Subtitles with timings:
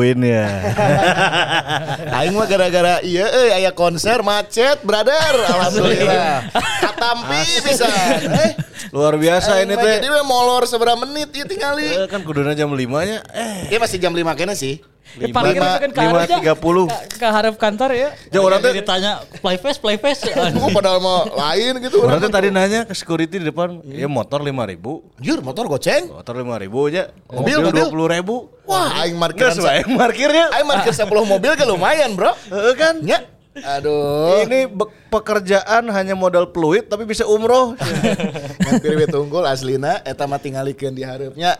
[0.00, 0.48] Nungguin ya.
[2.24, 5.36] Aing mah gara-gara iya eh aya konser macet, brother.
[5.52, 6.48] Alhamdulillah.
[6.56, 7.84] Katampi bisa.
[8.40, 8.56] Eh,
[8.96, 9.94] Luar biasa ini aing teh.
[10.00, 11.84] Jadi molor seberapa menit ya tinggali.
[11.84, 13.20] Eh, kan kuduna jam 5 nya.
[13.36, 14.80] Eh, Iya masih jam 5 kena sih.
[15.18, 16.86] Lima- itu kan ke lima tiga puluh.
[16.86, 18.08] Ke, ke harap kantor ya.
[18.30, 20.22] Jauh orang teh- ditanya play face, play face.
[20.54, 22.04] Aku padahal mau lain gitu.
[22.04, 25.02] Orang teh tadi nanya ke security di depan, ya motor 5 ribu.
[25.18, 26.06] Jur motor goceng.
[26.14, 27.10] Motor 5 ribu aja.
[27.26, 27.84] Mobil, mobil.
[27.90, 28.36] 20 ribu.
[28.64, 30.46] Wah, aing Enggak markiran sesuai parkirnya.
[30.54, 32.30] Aing markir 10 mobil kan lumayan, Bro.
[32.46, 32.94] Heeh kan?
[33.02, 33.18] Ya.
[33.50, 34.46] Aduh.
[34.46, 37.74] Ini be- pekerjaan hanya modal peluit tapi bisa umroh.
[38.70, 41.58] Hampir we tunggul aslina eta mah tingalikeun di hareupnya.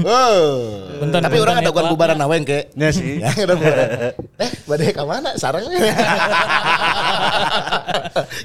[0.00, 0.88] Oh.
[1.12, 2.72] Tapi orang ada guan bubaran nawen ke.
[2.72, 3.20] Ya sih.
[3.20, 4.16] Ya, ada bubaran.
[4.40, 5.36] Eh, badai ka mana?
[5.36, 5.76] Sarangnya.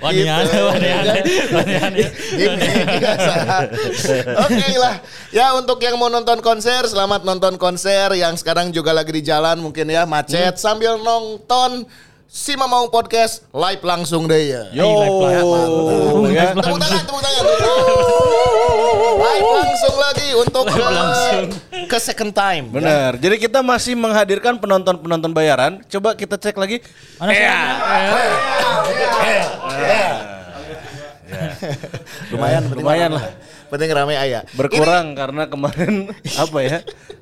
[0.04, 1.06] Wanian, wanian.
[4.36, 5.00] Oke lah.
[5.32, 9.64] Ya untuk yang mau nonton konser, selamat nonton konser yang sekarang juga lagi di jalan
[9.64, 11.88] mungkin ya macet sambil nonton
[12.32, 14.64] Si Mamau Podcast live langsung deh ya.
[14.72, 14.88] Yo.
[14.88, 16.32] live langsung.
[16.32, 16.56] Ya.
[16.56, 17.44] Tepuk tangan, tepuk tangan.
[19.20, 20.80] Live langsung lagi untuk ke,
[21.92, 22.72] ke second time.
[22.72, 23.20] Benar.
[23.20, 25.84] Jadi kita masih menghadirkan penonton-penonton bayaran.
[25.92, 26.80] Coba kita cek lagi.
[27.20, 27.48] Mana sih?
[32.32, 33.20] Lumayan, penting Lumayan rame.
[33.20, 33.26] lah.
[33.68, 34.42] Penting rame ayah.
[34.56, 36.08] Berkurang karena kemarin
[36.48, 36.80] apa ya?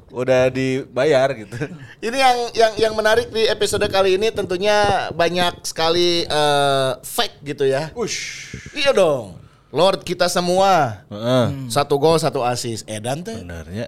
[0.09, 1.55] Udah dibayar gitu.
[2.07, 7.67] Ini yang yang yang menarik di episode kali ini tentunya banyak sekali eh, fake gitu
[7.67, 7.93] ya.
[7.93, 8.51] Ush.
[8.73, 9.37] Iya dong.
[9.69, 11.05] Lord kita semua.
[11.13, 11.69] Heeh.
[11.69, 12.89] Satu gol, satu assist.
[12.89, 13.37] Edan teh.
[13.37, 13.85] Benar ya.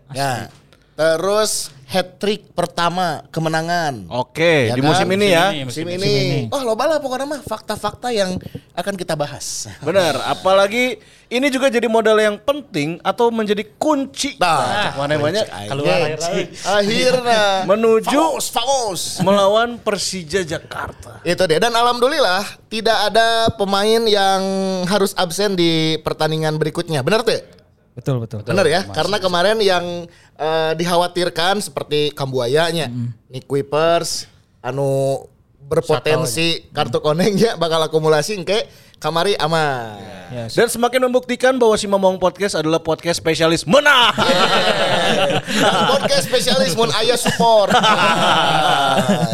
[1.01, 1.17] Ya.
[1.17, 1.51] Terus
[1.83, 4.05] hat trick pertama kemenangan.
[4.07, 4.87] Oke, Ya di kan?
[4.87, 5.49] musim ini ya.
[5.65, 6.07] Musim, musim ini.
[6.07, 6.39] ini.
[6.47, 8.37] Oh, loba lah pokoknya mah fakta-fakta yang
[8.71, 9.65] akan kita bahas.
[9.81, 15.97] Benar, apalagi ini juga jadi modal yang penting atau menjadi kunci Nah, mana namanya Keluar
[16.15, 16.47] laut.
[16.63, 19.01] Akhirnya Menuju- Famos, famos.
[19.19, 21.19] melawan Persija Jakarta.
[21.23, 24.41] Itu dia dan alhamdulillah tidak ada pemain yang
[24.85, 27.01] harus absen di pertandingan berikutnya.
[27.01, 27.59] Benar tuh?
[27.91, 28.39] Betul, betul.
[28.47, 28.81] Benar ya?
[28.87, 30.07] Karena kemarin yang
[30.39, 32.87] eh, dikhawatirkan seperti Kambuayanya,
[33.27, 34.31] Nick Kuipers,
[34.63, 35.25] anu
[35.71, 38.67] berpotensi kartu konengnya bakal akumulasi ke
[39.01, 39.97] kamari aman.
[40.31, 44.15] Ya, Dan semakin membuktikan bahwa si Mamong Podcast adalah podcast spesialis menang.
[45.91, 47.73] Podcast spesialis mun aya support.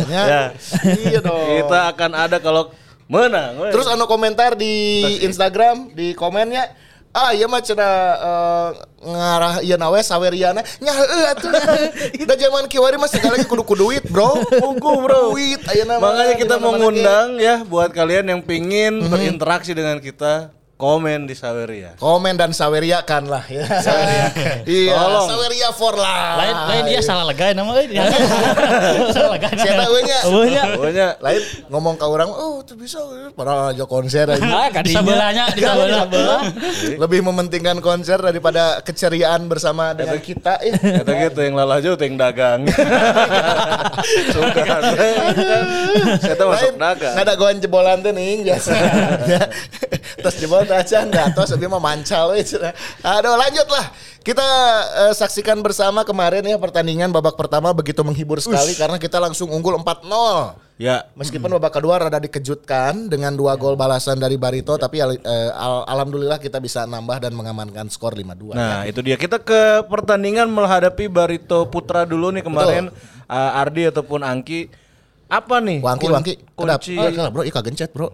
[0.08, 0.24] Ya.
[0.24, 0.44] Ya.
[0.88, 1.36] Iya dong.
[1.36, 2.72] Kita akan ada kalau
[3.12, 3.60] menang.
[3.74, 6.72] Terus anu komentar di Instagram di komennya
[7.18, 8.70] Ah iya mah cenah eh,
[9.02, 11.50] ngarah ieu nawe saweriana heueuh atuh.
[12.30, 14.38] Da zaman kiwari mah segala kudu kudu duit, Bro.
[14.62, 15.34] Tunggu bro.
[15.34, 16.14] Duit ayeuna mah.
[16.14, 21.34] Makanya kita Di mana-mana mengundang ya buat kalian yang pingin berinteraksi dengan kita komen di
[21.34, 21.98] Saweria.
[21.98, 23.66] komen dan saweriakan lah ya.
[24.62, 25.26] Iya, Tolong.
[25.26, 26.38] saweria for life.
[26.38, 27.98] Lain lain dia salah lega nama euy.
[29.18, 29.50] Salah lega.
[29.58, 30.20] Siapa eueunya?
[30.30, 30.64] Eueunya.
[30.78, 31.42] Pokoknya Lain
[31.74, 34.46] ngomong ke orang, "Oh, tuh bisa eh." padahal aja konser aja.
[34.46, 36.42] Ah, kan di sebelahnya, di sebelah.
[36.94, 40.62] Lebih mementingkan konser daripada keceriaan bersama dengan kita.
[40.62, 40.78] Eh.
[40.78, 42.70] kata gitu yang lalah jauh yang dagang.
[44.34, 44.64] Suka.
[46.22, 47.16] Saya masuk dagang.
[47.18, 48.72] Ada goan jebolan tuh nih biasa.
[49.28, 49.44] Ya.
[50.18, 52.44] Terus jebol aja enggak terus lebih mah mancal we.
[53.02, 53.86] Aduh lanjut lah.
[54.20, 54.44] Kita
[55.02, 59.76] eh, saksikan bersama kemarin ya pertandingan babak pertama begitu menghibur sekali karena kita langsung unggul
[59.78, 60.68] 4-0.
[60.78, 65.50] Ya, Meskipun babak kedua rada dikejutkan dengan dua gol balasan dari Barito tapi al- eh,
[65.50, 68.54] al- alhamdulillah kita bisa nambah dan mengamankan skor 5-2.
[68.54, 72.94] Nah itu dia kita ke pertandingan menghadapi Barito Putra dulu nih kemarin
[73.26, 74.70] uh, Ardi ataupun Angki
[75.28, 76.34] apa nih Wangki, kun- wangki.
[76.54, 78.08] Kunci Oh, kalah, bro, ika gencet bro.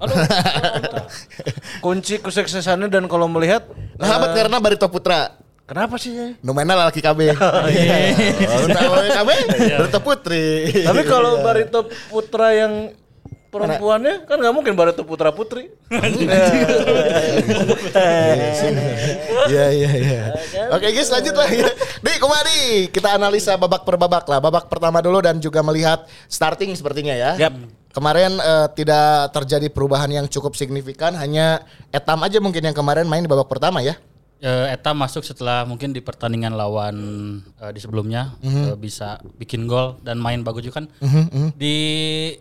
[1.85, 3.65] kunci kesuksesannya dan kalau melihat
[3.95, 5.37] Nah, abad karena Barito Putra.
[5.63, 6.11] kenapa sih?
[6.39, 7.19] Nomenal laki KB.
[7.33, 9.29] Oh, KB.
[9.79, 10.45] Barito Putri.
[10.83, 12.91] Tapi kalau Barito Putra yang
[13.47, 15.69] perempuannya kan nggak mungkin Barito Putra Putri.
[19.45, 20.21] Iya iya iya.
[20.73, 21.47] Oke guys lanjut lah.
[22.01, 22.59] Di kemari
[22.89, 24.41] kita analisa babak per babak lah.
[24.41, 27.31] Babak pertama dulu dan juga melihat starting sepertinya ya.
[27.37, 27.53] Yap.
[27.93, 33.21] Kemarin eh, tidak terjadi perubahan yang cukup signifikan, hanya Etam aja mungkin yang kemarin main
[33.21, 33.93] di babak pertama ya.
[34.41, 36.95] eh, Eta masuk setelah mungkin di pertandingan lawan
[37.55, 40.85] eh, di sebelumnya eh, bisa bikin gol dan main bagus juga kan.
[41.53, 41.75] Di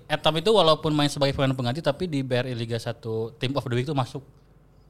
[0.09, 2.99] Etam itu walaupun main sebagai pemain pengganti tapi di BRI Liga 1
[3.37, 4.25] Team of the Week itu masuk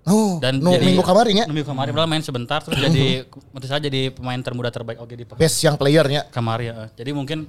[0.02, 1.46] Oh, dan nu jadi minggu kemarin ya.
[1.46, 3.22] Minggu kemarin padahal main sebentar terus jadi
[3.54, 6.26] menurut saya jadi pemain termuda terbaik oke di Best yang playernya.
[6.26, 6.84] kemarin ya.
[6.98, 7.46] Jadi mungkin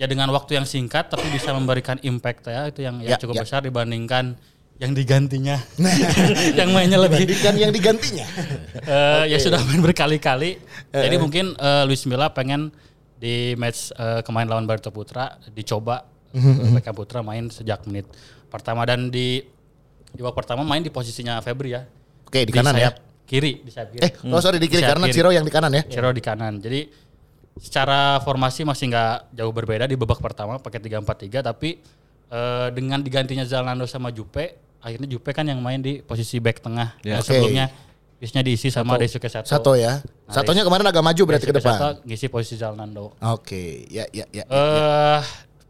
[0.00, 3.36] ya dengan waktu yang singkat tapi bisa memberikan impact ya itu yang, Ya, yang cukup
[3.36, 3.42] ya.
[3.44, 4.32] besar dibandingkan
[4.80, 5.60] yang digantinya.
[6.58, 8.24] yang mainnya lebih Dibandingkan yang digantinya.
[8.80, 10.56] Eh, ya sudah main berkali-kali.
[10.88, 12.72] Jadi mungkin eh, Luis Milla pengen
[13.20, 18.06] di match eh, kemarin lawan Barito Putra dicoba Mhm, Beckham Putra main sejak menit
[18.48, 19.42] pertama dan di
[20.10, 21.82] di babak pertama main di posisinya Febri ya.
[22.24, 22.88] Oke, di kanan ya.
[22.88, 22.94] sayap
[23.26, 24.02] Kiri di sayap kiri.
[24.06, 25.16] Eh, oh sorry di kiri Sayap karena kiri.
[25.18, 25.82] Ciro yang di kanan ya.
[25.84, 26.56] Ciro di kanan.
[26.58, 26.80] Jadi
[27.58, 31.82] secara formasi masih nggak jauh berbeda di babak pertama pakai 3-4-3 tapi
[32.30, 36.96] eh, dengan digantinya Zalando sama Jupe akhirnya Jupe kan yang main di posisi back tengah.
[37.04, 37.20] Ya.
[37.20, 37.36] Oke.
[37.36, 37.68] Sebelumnya
[38.20, 39.48] biasanya diisi sama Daisuke Sato.
[39.48, 40.00] Satu ya.
[40.28, 41.78] Satunya kemarin agak maju berarti ke Daisuke depan.
[41.78, 43.16] Sato ngisi posisi Zalando.
[43.20, 44.44] Oke, ya ya ya.
[44.48, 45.20] Eh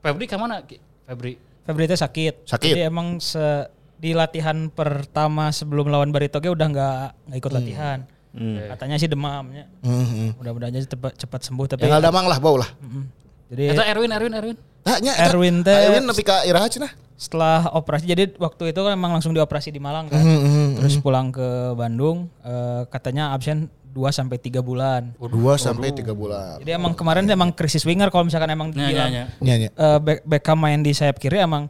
[0.01, 0.65] Febri ke mana?
[1.05, 1.37] Febri.
[1.67, 2.49] Febri itu sakit.
[2.49, 2.73] Sakit.
[2.75, 3.69] Jadi emang se
[4.01, 7.99] di latihan pertama sebelum lawan Baritoge udah nggak nggak ikut latihan.
[8.33, 9.67] Katanya sih demamnya.
[9.81, 10.37] Mhm.
[10.37, 12.71] Mudah-mudahan aja cepat cepat sembuh tapi Tinggal damang lah bau lah.
[12.79, 13.05] Mm.
[13.51, 14.57] Jadi Eta Erwin, Erwin, Erwin.
[14.81, 16.93] Tanya Erwin teh- Erwin nepi ka Iraha cenah.
[17.15, 20.19] setelah operasi jadi waktu itu kan emang langsung dioperasi di Malang kan.
[20.19, 21.45] Mhm, Terus pulang ke
[21.75, 25.11] Bandung eh, katanya absen 2 sampai 3 bulan.
[25.19, 26.57] Dua sampai tiga bulan.
[26.57, 29.25] Jadi emang kemarin emang krisis winger kalau misalkan emang Ya, ya, dibilang ya.
[29.39, 29.69] Nya nya.
[29.69, 31.67] eh, Be- Beckham main di sayap kiri emang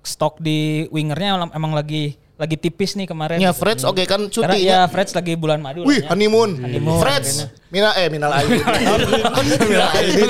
[0.00, 3.38] stok di wingernya emang lagi lagi tipis nih kemarin.
[3.38, 4.80] Nya Freds oke kan Karena cuti ya ya.
[4.84, 5.86] Freds lagi bulan madu.
[5.86, 6.08] Wih, lah ya.
[6.10, 6.50] honeymoon.
[6.58, 7.46] Honeymoon, Freds.
[7.70, 8.58] Mina eh minal aidin.
[9.70, 10.28] minal aidin.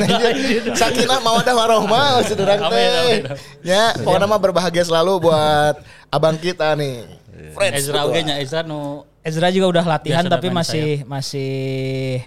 [0.72, 3.40] Sakinah mawadah warohmah saudara Amin, teh.
[3.64, 7.08] Ya, pokoknya mah berbahagia selalu buat abang kita nih.
[7.50, 7.88] Freds.
[7.88, 12.20] Ezra oge nya Ezra nu Ezra juga udah latihan tapi masih masih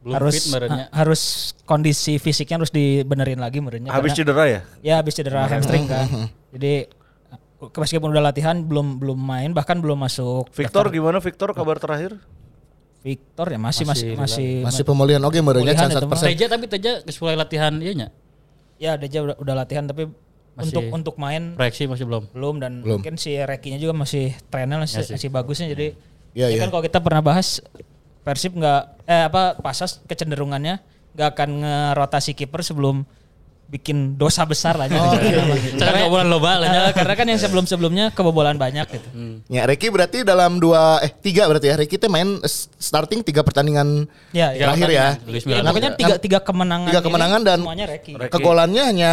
[0.00, 0.84] Belum harus fit merenya.
[0.86, 1.22] ha- harus
[1.62, 3.88] kondisi fisiknya harus dibenerin lagi merenya.
[3.88, 4.60] Habis karena- cedera ya?
[4.82, 6.28] Ya habis cedera hamstring kan.
[6.50, 6.99] Jadi ke-
[7.60, 10.48] meskipun udah latihan belum belum main bahkan belum masuk.
[10.50, 12.16] Victor daftar- gimana Victor kabar terakhir?
[13.00, 16.16] Victor ya masih masih masih, Masih pemulihan oke merenya Pemulihan can itu mah.
[16.16, 16.28] 100%.
[16.28, 18.08] Teja tapi Teja mulai latihan ieu nya.
[18.76, 20.04] ya Deja udah, udah latihan tapi
[20.50, 22.28] Masih- untuk untuk main Proyeksi masih belum.
[22.30, 23.00] belum dan Belum.
[23.00, 25.14] mungkin si Rekinya juga masih trennya masih, Ya sih.
[25.16, 25.96] masih bagusnya jadi
[26.30, 26.60] Iya, ya iya.
[26.60, 27.60] kan kalau kita pernah bahas
[28.20, 30.80] Persib nggak eh apa Pasas kecenderungannya
[31.10, 33.08] nggak akan ngerotasi kiper sebelum
[33.70, 35.46] bikin dosa besar lah Oh, iya,
[35.78, 39.08] karena, kebobolan loba lah karena kan yang sebelum sebelumnya kebobolan banyak gitu
[39.46, 41.76] Ya, Ricky berarti dalam dua eh tiga berarti ya.
[41.76, 42.42] Ricky teh main
[42.76, 44.66] starting tiga pertandingan ya, ya.
[44.66, 45.06] terakhir ya.
[45.42, 48.32] Ya, tiga tiga kemenangan Tiga ini kemenangan dan- semuanya Reki Reki.
[48.32, 49.12] Kegolannya hanya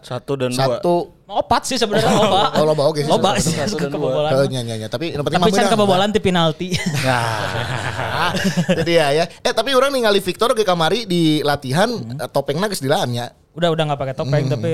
[0.00, 0.58] Satu dan dua.
[0.58, 0.96] satu.
[1.28, 3.10] opat sih sebenarnya loba Oh, loba oke sih.
[3.10, 4.88] loba sih kebobolan Oh, nya, nya, nya.
[4.88, 5.72] Tapi yang penting tapi can menang.
[5.76, 6.68] kebobolan di penalti
[7.04, 8.32] Nah.
[8.78, 9.24] Jadi ya ya.
[9.38, 13.47] Eh tapi orang ningali Victor ke kamari di latihan eh, topengna geus dilaannya.
[13.58, 14.72] Udah udah nggak pakai topeng tapi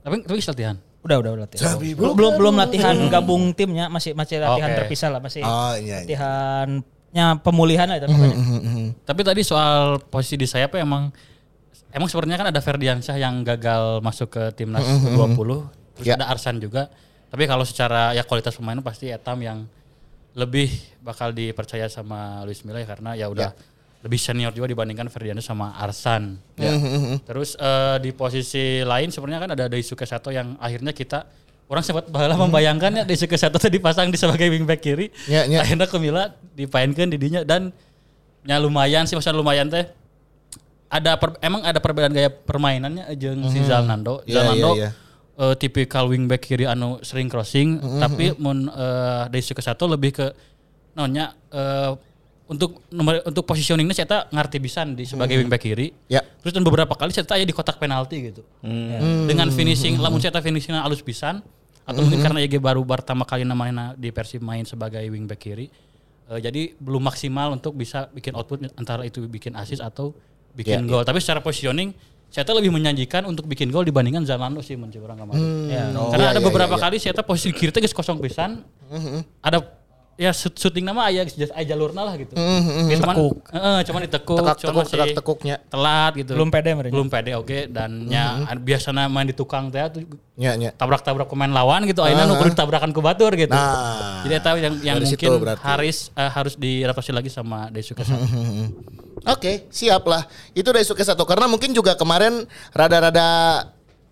[0.00, 0.76] Tapi tapi geus latihan.
[1.00, 1.76] Udah, udah, udah latihan.
[1.76, 4.78] Belum, belum, belum latihan gabung timnya, masih masih latihan Oke.
[4.84, 6.04] terpisah lah, masih Oh iya.
[6.04, 6.08] iya.
[6.08, 6.70] latihannya
[7.42, 8.36] pemulihan lah itu pokoknya.
[9.04, 11.10] Tapi tadi soal posisi di sayap ya emang
[11.90, 15.16] emang sebenarnya kan ada Ferdiansyah yang gagal masuk ke timnas 20
[15.98, 16.16] terus Ya.
[16.16, 16.88] ada Arsan juga.
[17.28, 19.68] Tapi kalau secara ya kualitas pemain pasti Etam yang
[20.32, 20.70] lebih
[21.02, 23.50] bakal dipercaya sama Luis Milla ya karena ya udah
[24.00, 26.40] lebih senior juga dibandingkan Ferdiansyah sama Arsan.
[26.56, 26.72] Ya.
[27.20, 31.28] Terus eh, di posisi lain sebenarnya kan ada Daisuke Sato yang akhirnya kita
[31.68, 35.12] orang sempat bahala membayangkan ya Daisuke Sato tadi dipasang di sebagai wingback kiri.
[35.28, 35.60] Ya, ya.
[35.60, 37.76] Akhirnya ke Milla dipainkan di dinya dan
[38.48, 39.84] ya lumayan sih maksudnya lumayan teh
[40.90, 44.24] ada per- emang ada perbedaan gaya permainannya jeung si Zalnando.
[44.24, 44.90] Iya, Zalnando iya, iya.
[45.44, 50.26] eh, tipikal wingback kiri anu sering crossing tapi mun uh, Daisuke Sato lebih ke
[50.96, 51.92] nonya eh,
[52.50, 55.94] untuk nomor untuk positioningnya saya ngerti pisan di sebagai wingback kiri.
[56.10, 56.18] Ya.
[56.42, 58.42] Terus dan beberapa kali saya aya di kotak penalti gitu.
[58.66, 58.98] Ya.
[59.30, 61.46] Dengan finishing, lamun saya finishingnya halus pisan
[61.86, 65.70] atau mungkin karena YG baru pertama kali namanya di Persib main sebagai wingback kiri.
[66.30, 70.10] Eh, jadi belum maksimal untuk bisa bikin output antara itu bikin assist atau
[70.50, 71.06] bikin gol.
[71.06, 71.94] Tapi secara positioning
[72.30, 75.42] saya lebih menjanjikan untuk bikin gol dibandingkan Zalando sih mencoba orang kemarin.
[75.66, 75.84] Ya.
[75.90, 78.62] Karena Iya, ada iya, beberapa iya, kali saya posisi kiri teh kosong pisan.
[79.42, 79.79] Ada
[80.14, 82.32] ya shoot- shooting nama aya just jalurna lah gitu.
[82.32, 83.16] Ya, cuman
[83.50, 85.56] heeh, cuman ditekuk, Tekak cuman tekuk tekak tekuknya.
[85.66, 86.32] telat gitu.
[86.34, 86.92] Belum pede mereka.
[86.92, 88.24] Belum pede oke dan nya
[88.54, 90.02] biasanya main di tukang teh tuh
[90.34, 90.72] Ya ya.
[90.72, 93.52] tabrak-tabrak pemain lawan gitu akhirnya nu kudu tabrakan ke batur gitu.
[93.52, 95.60] Nah, Jadi eta yang yang dari mungkin situ berarti.
[95.62, 98.24] harus eh, harus diadaptasi lagi sama Daisuke Sato.
[99.20, 100.24] Oke, siap lah.
[100.52, 103.28] Itu Daisuke Sato karena mungkin juga kemarin rada-rada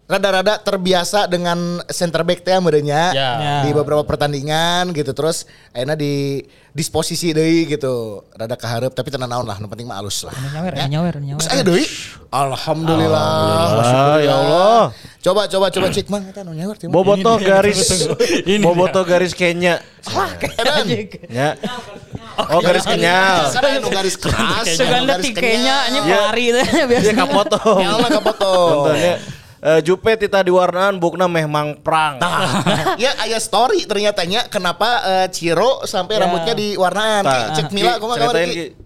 [0.09, 3.31] rada-rada terbiasa dengan center back teh merenya Ya.
[3.37, 3.55] Ya.
[3.63, 9.45] di beberapa pertandingan gitu terus akhirnya di disposisi deui gitu rada kaharep tapi tenan naon
[9.45, 11.41] lah nu penting mah alus lah Anu nyawer, anu nyawer, anu nyawer.
[11.41, 11.85] Terus aya deui
[12.31, 13.29] alhamdulillah
[13.79, 14.83] Ah, ya Allah.
[15.19, 17.79] coba coba coba cek mang eta nu nyawer Boboto garis
[18.47, 19.77] Ini Boboto garis Kenya.
[21.29, 21.53] Ya.
[22.49, 23.51] Oh garis kenyal.
[23.51, 27.11] Sekarang anu garis keras garis tikenya nya pelari teh biasa.
[27.13, 27.79] Kapotong.
[27.83, 28.85] Ya Allah kapotong.
[29.69, 32.17] Contohnya eh, Jupe tita di warnaan bukna meh mangprang.
[33.03, 36.25] ya aya story ternyata nya kenapa eh, Ciro sampai Ya.
[36.25, 37.23] rambutnya diwarnaan.
[37.23, 37.53] Tah.
[37.55, 38.35] Cek Mila kumaha kabar.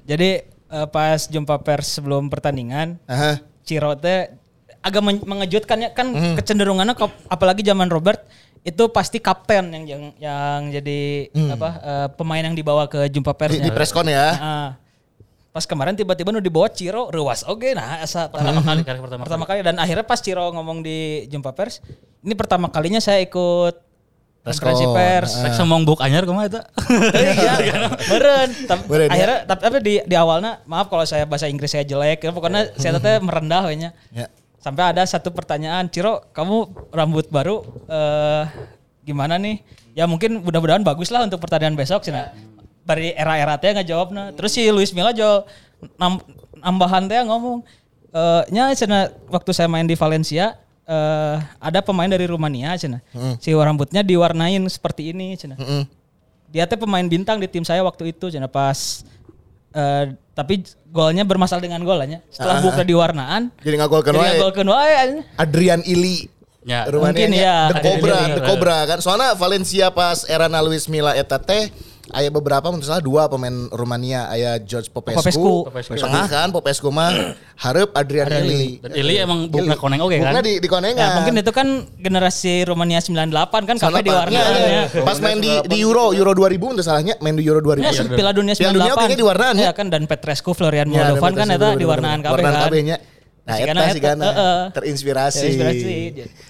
[0.02, 3.38] Jadi eh, pas jumpa pers sebelum pertandingan, Aha.
[3.62, 4.34] Ciro teh
[4.82, 8.26] agak men- mengejutkan ya kan kecenderungannya kap- apalagi zaman Robert
[8.62, 13.38] itu pasti kapten yang yang, yang jadi apa eh, pemain yang dibawa ke jumpa Di,
[13.38, 13.62] persnya.
[13.62, 14.26] di preskon ya.
[14.34, 14.68] Nah,
[15.52, 19.44] pas kemarin tiba-tiba nu dibawa Ciro rewas oke nah asa Pertama kali, kali pertama, pertama
[19.44, 19.61] kali.
[19.61, 21.85] dan akhirnya pas Ciro ngomong di jumpa pers
[22.25, 23.92] ini pertama kalinya saya ikut
[24.42, 25.38] konferensi pers.
[25.38, 26.62] Rek semong buk anyar kumaha eta?
[27.14, 27.62] iya.
[28.66, 29.12] Tapi Meren, ya.
[29.14, 32.75] akhirnya tapi, tapi di di awalnya maaf kalau saya bahasa Inggris saya jelek ya pokoknya
[32.75, 33.90] saya teteh merendah we nya.
[34.11, 34.26] Ya.
[34.62, 38.44] sampai ada satu pertanyaan Ciro kamu rambut baru eh
[39.06, 39.62] gimana nih?
[39.94, 42.14] Ya mungkin mudah-mudahan bagus lah untuk pertandingan besok sih
[42.82, 45.46] dari era-era teh nggak jawabnya terus si Luis Milla jawab
[45.96, 46.18] nam,
[46.58, 47.62] nambahan teh ngomong
[48.12, 53.00] eh nya cenah waktu saya main di Valencia eh ada pemain dari Rumania cenah
[53.38, 55.84] si rambutnya diwarnain seperti ini cenah Mm.
[56.52, 59.06] dia teh pemain bintang di tim saya waktu itu jadi pas
[59.72, 64.30] eh, tapi golnya bermasalah dengan golnya setelah buka di warnaan Jadi ngagolkeun jadi wae.
[64.36, 64.94] ngagolkeun wae
[65.40, 66.28] Adrian Ili.
[66.62, 67.56] Ya, Rumania mungkin ya.
[67.74, 68.18] The Cobra.
[68.38, 68.98] The Cobra kan.
[69.02, 71.74] Soalnya Valencia pas era Luis Milla eta teh
[72.12, 75.54] aya beberapa menurut salah dua pemain Rumania aya George Popescu, Popescu.
[75.66, 75.92] Popescu.
[75.97, 80.37] tengah kan Popescu mah hareup Adrian Ili Dan Ili emang bukna koneng oke kan?
[80.37, 81.00] Bukna di di konengan.
[81.00, 81.66] Ya, mungkin itu kan
[81.97, 84.47] generasi Rumania 98 kan kafe di warna ya.
[84.52, 84.83] iya.
[85.00, 87.83] Pas main di di Euro Euro 2000 untuk salahnya main di Euro 2000.
[87.83, 88.61] Ya, Piala Dunia 98.
[88.61, 89.64] Piala Dunia kayaknya di warnaan ya.
[89.69, 93.00] Ya kan dan Petrescu, Florian Ya, Moldovan kan eta betul, di warnaan kafe Warnaan kan.
[93.42, 94.61] Nah, Si eta sih heeh.
[94.71, 95.38] terinspirasi.
[95.59, 95.95] Terinspirasi.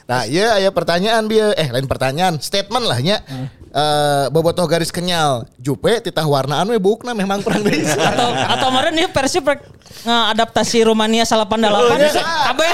[0.05, 3.25] Nah, iya aya pertanyaan dia eh lain pertanyaan, statement lah nya.
[3.25, 3.49] Hmm.
[3.73, 5.49] Eh bobotoh garis kenyal.
[5.57, 7.81] Jupe titah warnaan we bukna memang perang deui.
[8.13, 9.65] atau atau kemarin nih Persib rek
[10.05, 11.57] ngadaptasi Rumania 88
[12.53, 12.73] kabeh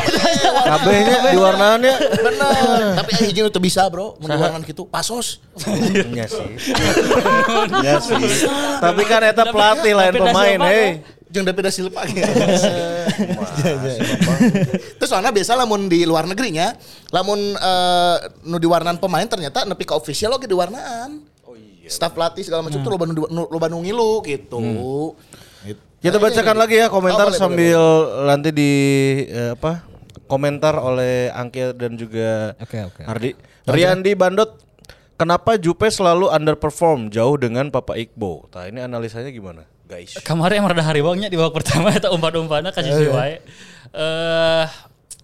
[0.58, 1.94] Kabehnya di warnaannya.
[2.18, 2.84] Bener.
[2.98, 4.18] Tapi hiji nu teu bisa, Bro.
[4.18, 5.38] Mun warnaan kitu pasos.
[5.70, 6.50] Iya sih.
[7.78, 8.18] Iya sih.
[8.82, 11.17] Tapi kan eta pelatih lain pemain, hei.
[11.28, 12.02] Jeung David da Silva.
[14.96, 16.72] Terus soalnya biasa lamun di luar negeri nya,
[17.08, 21.20] lamun eh, nu di warnaan pemain ternyata nepi ka official oge di warnaan.
[21.44, 21.88] Oh iya.
[21.88, 24.58] Staf pelatih segala macam tuh loba di- nu- loba nu ngilu gitu.
[25.64, 25.78] Gitu.
[25.98, 27.80] Kita bacakan lagi ya komentar Oh, boleh, sambil
[28.24, 28.70] nanti di
[29.26, 29.82] eh, apa?
[30.28, 33.02] Komentar oleh Angke dan juga Oke, oke.
[33.02, 33.32] Ardi.
[33.64, 34.60] Riandi Bandot,
[35.16, 38.48] kenapa Jupe selalu underperform jauh dengan Papa Iqbo?
[38.52, 40.12] Nah ini analisanya gimana, guys?
[40.20, 43.40] Kemarin emang ada haribaunya di babak pertama eta umpan-umpannya kasih si wae.
[43.96, 44.66] Eh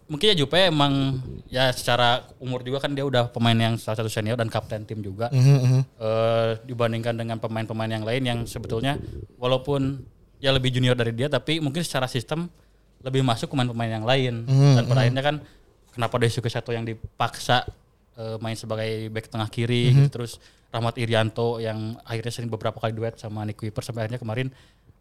[0.09, 4.09] mungkin ya Jupe emang ya secara umur juga kan dia udah pemain yang salah satu
[4.09, 5.29] senior dan kapten tim juga.
[5.31, 8.97] Eh dibandingkan dengan pemain-pemain yang lain yang sebetulnya
[9.37, 10.01] walaupun
[10.41, 12.49] ya lebih junior dari dia tapi mungkin secara sistem
[13.05, 14.49] lebih masuk pemain-pemain yang lain.
[14.49, 15.37] Dan pada akhirnya kan
[15.93, 17.69] kenapa Daisuke Sato yang dipaksa
[18.17, 20.09] eh, main sebagai back tengah kiri gitu.
[20.21, 20.41] terus
[20.75, 24.51] Rahmat Irianto yang akhirnya sering beberapa kali duet sama Nick Kuiper sampai akhirnya kemarin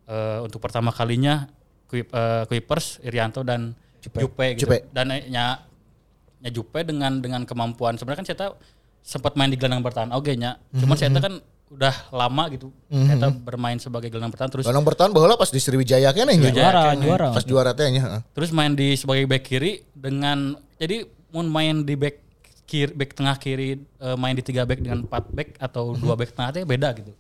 [0.06, 1.50] eh, untuk pertama kalinya
[1.90, 2.14] Kuip,
[2.50, 4.70] Kuipers, Irianto dan Jupe, gitu.
[4.70, 4.86] Jupe.
[4.94, 5.66] Dan eh, nya,
[6.46, 8.54] nya Jupe dengan dengan kemampuan sebenarnya kan saya
[9.02, 10.62] sempat main di gelandang bertahan oke nya.
[10.78, 11.42] Cuman saya kan
[11.74, 12.70] udah lama gitu.
[12.94, 16.54] Saya bermain sebagai gelandang bertahan terus Gelandang bertahan baheula pas di Sriwijaya kene nya.
[16.54, 18.02] juara juara Pas juara teh nya.
[18.06, 18.22] heeh.
[18.38, 22.22] terus main di sebagai back kiri dengan jadi mau main di back
[22.74, 26.34] kiri back tengah kiri eh, main di tiga back dengan empat back atau dua back
[26.34, 27.14] tengah itu beda gitu.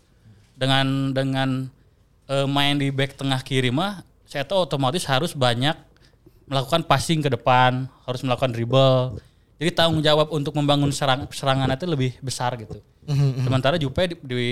[0.58, 1.70] Dengan dengan
[2.26, 5.78] eh, main di back tengah kiri mah saya tahu otomatis harus banyak
[6.50, 9.22] melakukan passing ke depan harus melakukan dribble.
[9.62, 12.82] Jadi tanggung jawab untuk membangun serang, serangan itu lebih besar gitu.
[13.46, 14.44] Sementara Jupe di, di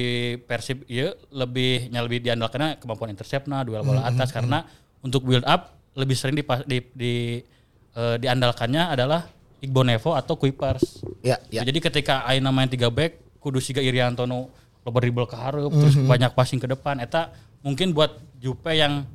[0.46, 4.29] Persib iya lebih lebih diandalkannya kemampuan intercept nah duel bola atas.
[4.29, 4.67] karena
[5.01, 7.13] untuk build up lebih sering di, di, di
[7.96, 9.27] eh, diandalkannya adalah
[9.62, 11.06] Igbo Nevo atau Kuipers.
[11.22, 11.62] Ya, ya.
[11.62, 14.50] Jadi ketika Aina main tiga back, kudu siga Irianto nu
[14.82, 16.98] loba dribble ke hareup, terus banyak passing ke depan.
[16.98, 17.30] Eta
[17.62, 19.06] mungkin buat Jupe yang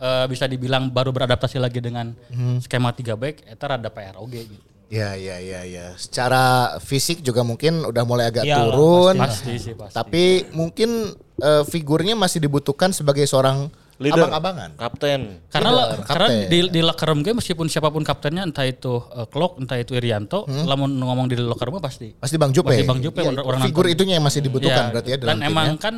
[0.00, 2.16] eh, bisa dibilang baru beradaptasi lagi dengan
[2.64, 4.64] skema tiga back, eta rada PR oge gitu.
[4.92, 5.96] Ya, ya, ya, ya.
[5.96, 9.14] Secara fisik juga mungkin udah mulai agak Iyalah, turun.
[9.20, 9.96] Pasti sih pasti.
[9.96, 10.24] Tapi
[10.56, 14.26] mungkin eh, figurnya masih dibutuhkan sebagai seorang Leader.
[14.26, 14.70] abang-abangan.
[14.74, 15.20] Kapten.
[15.46, 16.48] Karena Leader, la- karena kapten.
[16.48, 19.92] di di locker room game meskipun siapa pun kaptennya entah itu uh, Klok entah itu
[19.92, 22.68] Irianto, lamun ngomong di locker room pasti Pasti Bang Jupe.
[22.68, 23.94] Pasti Bang Jupe, Iya, orang- figur nonton.
[23.94, 25.50] itunya yang masih dibutuhkan Iya, berarti ya dalam Dan timnya.
[25.52, 25.94] emang kan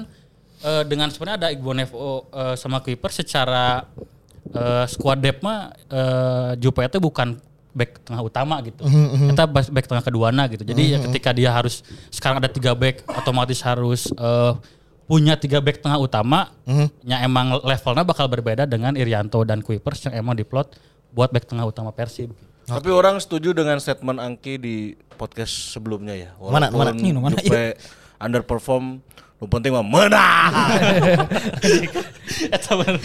[0.58, 3.88] eh, dengan sebenarnya ada Iqbal Nevo eh, sama Kuiper secara
[4.46, 7.40] eh, squad depth mah eh, Jupe itu bukan
[7.72, 8.82] back tengah utama gitu.
[8.82, 10.64] Mhm, Kita back tengah keduana gitu.
[10.64, 14.52] Jadi ya ketika dia harus sekarang ada tiga back otomatis harus eh,
[15.06, 16.86] punya tiga back tengah utama, Mhm.
[17.06, 20.74] ya emang levelnya bakal berbeda dengan Irianto dan Kuipers yang emang diplot
[21.14, 22.34] buat back tengah utama Persib.
[22.66, 24.76] Tapi orang setuju dengan statement Angki di
[25.14, 26.30] podcast sebelumnya ya.
[26.42, 26.90] Mana, mana?
[26.90, 27.78] Walaupun Ini, mana, Jupe
[28.18, 28.98] underperform,
[29.38, 30.50] lu penting mah menang.
[32.50, 32.98] Eta bener.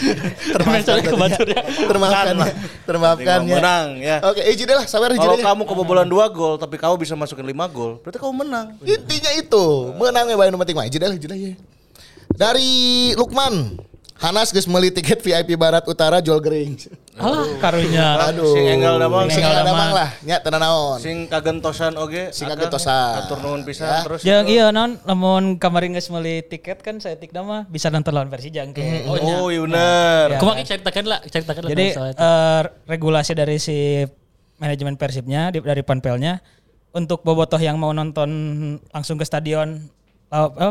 [0.49, 1.13] Termaafkan ya.
[1.85, 2.53] Termaafkan ya.
[2.89, 3.53] Termaafkan ya.
[3.53, 4.17] menang ya.
[4.25, 7.45] Oke, izin deh lah, sabar izin Kalau kamu kebobolan dua gol tapi kamu bisa masukin
[7.45, 8.81] lima gol, berarti kamu menang.
[8.81, 10.89] Intinya itu, menangnya bae nu penting mah.
[10.89, 11.53] Izin deh lah, izin deh ya.
[12.41, 12.69] Dari
[13.13, 13.77] Lukman,
[14.17, 16.73] Hanas geus meuli tiket VIP Barat Utara Jol Gering.
[17.13, 18.17] Alah karunya.
[18.23, 18.49] Aduh.
[18.49, 19.93] Sing enggal damang, Sing sing enggal damang.
[19.93, 20.97] lah, nya tenan naon.
[20.97, 22.33] Sing kagentosan oge.
[22.33, 23.21] Sing kagentosan.
[23.21, 24.01] Atur nuhun pisan Ya.
[24.01, 24.21] terus.
[24.23, 28.29] Yang iya non, namun kemarin geus meuli tiket kan saya tik nama bisa nonton lawan
[28.29, 29.05] Persija engke.
[29.05, 30.25] Oh, oh iya bener.
[30.27, 30.37] Ya.
[30.37, 31.69] Kumaha ceritakan lah, ceritakan lah.
[31.69, 32.19] Jadi soal itu.
[32.19, 34.01] eh, regulasi dari si
[34.57, 36.41] manajemen Persibnya di- dari Panpelnya
[36.89, 38.29] untuk bobotoh yang mau nonton
[38.89, 39.77] langsung ke stadion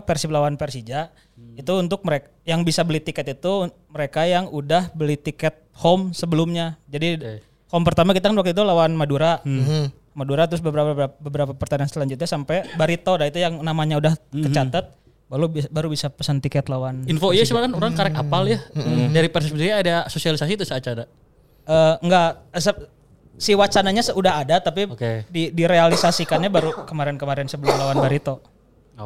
[0.03, 1.13] Persib lawan Persija
[1.53, 6.81] itu untuk mereka yang bisa beli tiket itu mereka yang udah beli tiket home sebelumnya.
[6.89, 7.21] Jadi
[7.69, 9.45] home pertama kita kan waktu itu lawan Madura.
[10.11, 14.97] Madura terus beberapa beberapa, beberapa pertandingan selanjutnya sampai Barito, dah itu yang namanya udah kecatat
[15.31, 18.59] baru bi- baru bisa pesan tiket lawan Info iya sih kan orang karek apal ya.
[19.07, 21.07] Dari Persib sendiri ada sosialisasi itu ada.
[21.63, 22.43] Eh, enggak
[23.39, 25.25] si wacananya sudah ada tapi Oke.
[25.31, 28.43] di direalisasikannya baru kemarin-kemarin sebelum lawan Barito.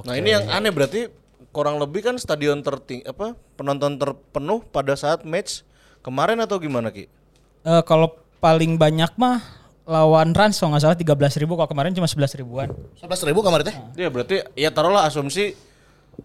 [0.03, 1.07] Nah ini yang aneh berarti
[1.55, 5.63] kurang lebih kan stadion terting apa penonton terpenuh pada saat match
[6.03, 7.07] kemarin atau gimana ki?
[7.63, 8.11] Eh, kalau
[8.43, 9.39] paling banyak mah
[9.85, 12.69] lawan Rans kalau nggak salah 13 ribu kalau kemarin cuma 11 ribuan.
[12.99, 13.77] 11 ribu kamar teh.
[13.95, 15.55] Iya berarti ya taruhlah asumsi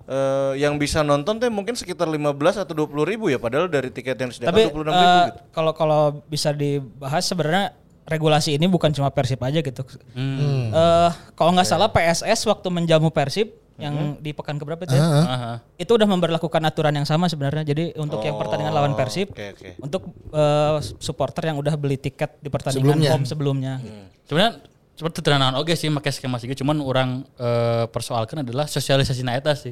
[0.09, 4.17] eh, yang bisa nonton teh mungkin sekitar 15 atau 20 ribu ya padahal dari tiket
[4.17, 5.39] yang disediakan Tapi 26 ribu eh, gitu.
[5.53, 7.75] kalau kalau bisa dibahas sebenarnya
[8.09, 9.85] regulasi ini bukan cuma Persib aja gitu.
[10.11, 10.69] Hmm.
[10.69, 11.73] Eh, kalau nggak Iya.
[11.77, 14.91] salah PSS waktu menjamu Persib yang di pekan keberapa itu?
[14.91, 15.63] Aha.
[15.75, 17.63] Itu udah memberlakukan aturan yang sama sebenarnya.
[17.63, 19.69] Jadi untuk yang pertandingan lawan Persib, Oh, Oke oke.
[19.79, 20.01] untuk
[20.33, 23.11] eh, supporter yang udah beli tiket di pertandingan Sebelumnya.
[23.13, 23.73] home sebelumnya.
[23.77, 24.05] Hmm.
[24.25, 24.53] Sebenarnya
[24.99, 27.09] seperti tenanan oke sih pakai skema sih cuman orang
[27.39, 29.71] eh, persoalkan adalah sosialisasi na eta sih.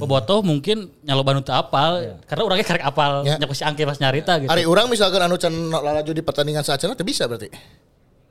[0.00, 3.36] Bobotoh mungkin nyaloban teu apal karena orangnya karek apal Ya.
[3.36, 4.48] nya si angke pas nyarita gitu.
[4.48, 7.52] Hari orang misalkan anu can lalaju di pertandingan saacana teh bisa berarti.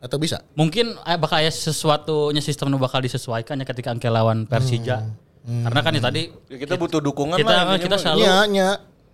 [0.02, 0.42] Atau bisa?
[0.58, 5.14] Mungkin eh, bakal aya sesuatunya sistem nu bakal disesuaikan ya ketika angke lawan Persija.
[5.42, 7.78] Karena kan ya tadi Ya, kita butuh dukungan kita lah.
[7.78, 8.02] kita mah.
[8.02, 8.68] selalu Nya nya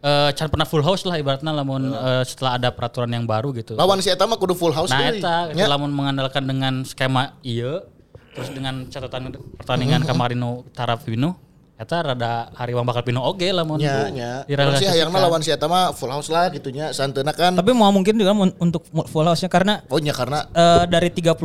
[0.08, 3.76] eh can pernah full house lah ibaratnya lamun eh, setelah ada peraturan yang baru gitu.
[3.76, 5.68] lawan si eta mah kudu full house Nah eta Nya.
[5.68, 7.84] lamun mengandalkan dengan skema iya
[8.32, 11.36] terus dengan catatan pertandingan kemarin nu taraf pinu
[11.76, 14.32] eta rada hari bakal pinu oge lamun nya bu- nya.
[14.46, 14.82] direalisasikan.
[14.82, 17.54] Si hayangna lawan si eta mah full house lah gitunya santeuna kan.
[17.54, 21.38] Tapi mau mungkin juga untuk full house-nya karena Oh nya karena eh, dari 38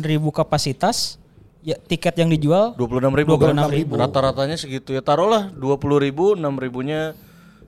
[0.00, 1.18] ribu kapasitas
[1.58, 3.34] ya tiket yang dijual 26 ribu.
[3.34, 3.98] 26.000.
[3.98, 5.02] Rata-ratanya segitu ya.
[5.02, 7.18] Taruhlah 20 ribu, 6 ribunya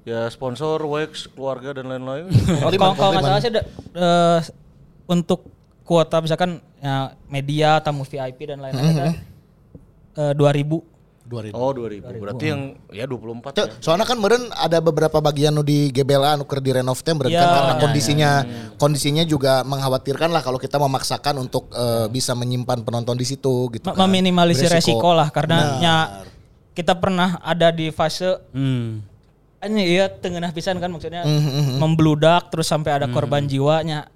[0.03, 2.27] ya sponsor, wax, keluarga dan lain-lain.
[2.61, 4.39] Oh, kalau kalau nggak salah sih ada, eh,
[5.07, 5.45] untuk
[5.83, 9.13] kuota misalkan ya, media tamu VIP dan lain-lain ada
[10.17, 10.89] eh, 2000
[11.23, 11.55] 2000.
[11.55, 12.11] oh 2000.
[12.19, 13.71] Berarti yang ya 24 Tuh, ya.
[13.79, 17.39] soalnya kan meren ada beberapa bagian nu di GBLA nu keur direnov teh meureun kan
[17.39, 18.31] Ya, karena ya, kondisinya
[18.77, 23.85] kondisinya juga mengkhawatirkan lah kalau kita memaksakan untuk eh, bisa menyimpan penonton di situ gitu
[23.85, 24.11] Ma- kan.
[24.11, 24.99] meminimalisir Beresiko.
[24.99, 25.97] resiko lah karena ya,
[26.73, 29.07] kita pernah ada di fase Hmm.
[29.61, 31.25] Ini iya tengah pisan kan maksudnya.
[31.77, 34.09] Membludak terus sampai ada korban jiwanya.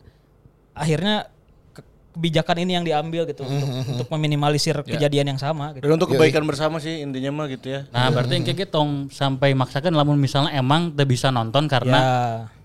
[0.73, 1.29] Akhirnya
[1.71, 1.85] ke-
[2.17, 5.85] kebijakan ini yang diambil gitu untuk, untuk meminimalisir kejadian yang sama gitu.
[5.85, 7.81] Dan untuk kebaikan bersama sih intinya mah gitu ya.
[7.91, 11.99] Nah, berarti yang kayak gitu tong sampai maksakan lamun misalnya emang teu bisa nonton karena
[11.99, 12.13] Ya.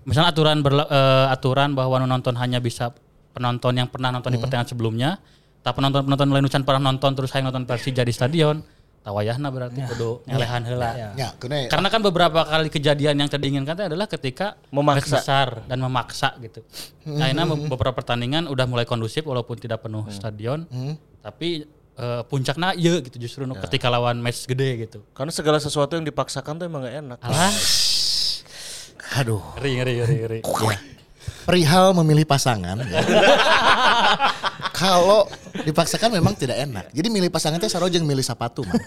[0.08, 2.90] misalnya aturan berla- eh, aturan bahwa nonton hanya bisa
[3.30, 5.10] penonton yang pernah nonton di pertandingan sebelumnya,
[5.62, 8.58] tapi penonton-penonton lain pernah nonton terus hayang nonton Persija di stadion,
[9.00, 11.14] tawayahna berarti kudu ngelehan heula.
[11.16, 11.28] Ya,
[11.72, 15.18] Karena kan beberapa kali kejadian yang tadi diinginkan teh adalah ketika Memaksa.
[15.18, 16.60] besar dan memaksa gitu.
[17.08, 20.68] Nah, ini beberapa pertandingan udah mulai kondusif walaupun tidak penuh stadion,
[21.24, 21.64] tapi
[21.96, 25.00] eh, puncaknya iya gitu justru nu ketika lawan match gede gitu.
[25.16, 27.18] Karena segala sesuatu yang dipaksakan tuh emang gak enak.
[27.24, 27.52] Alah,
[29.16, 29.42] aduh.
[29.56, 30.38] Ngeri ngeri ngeri ngeri.
[31.46, 33.00] Perihal memilih pasangan ya.
[34.80, 35.28] Kalau
[35.60, 36.88] dipaksakan memang tidak enak.
[36.96, 38.80] Jadi milih pasangan teh sarojeng milih sepatu mah.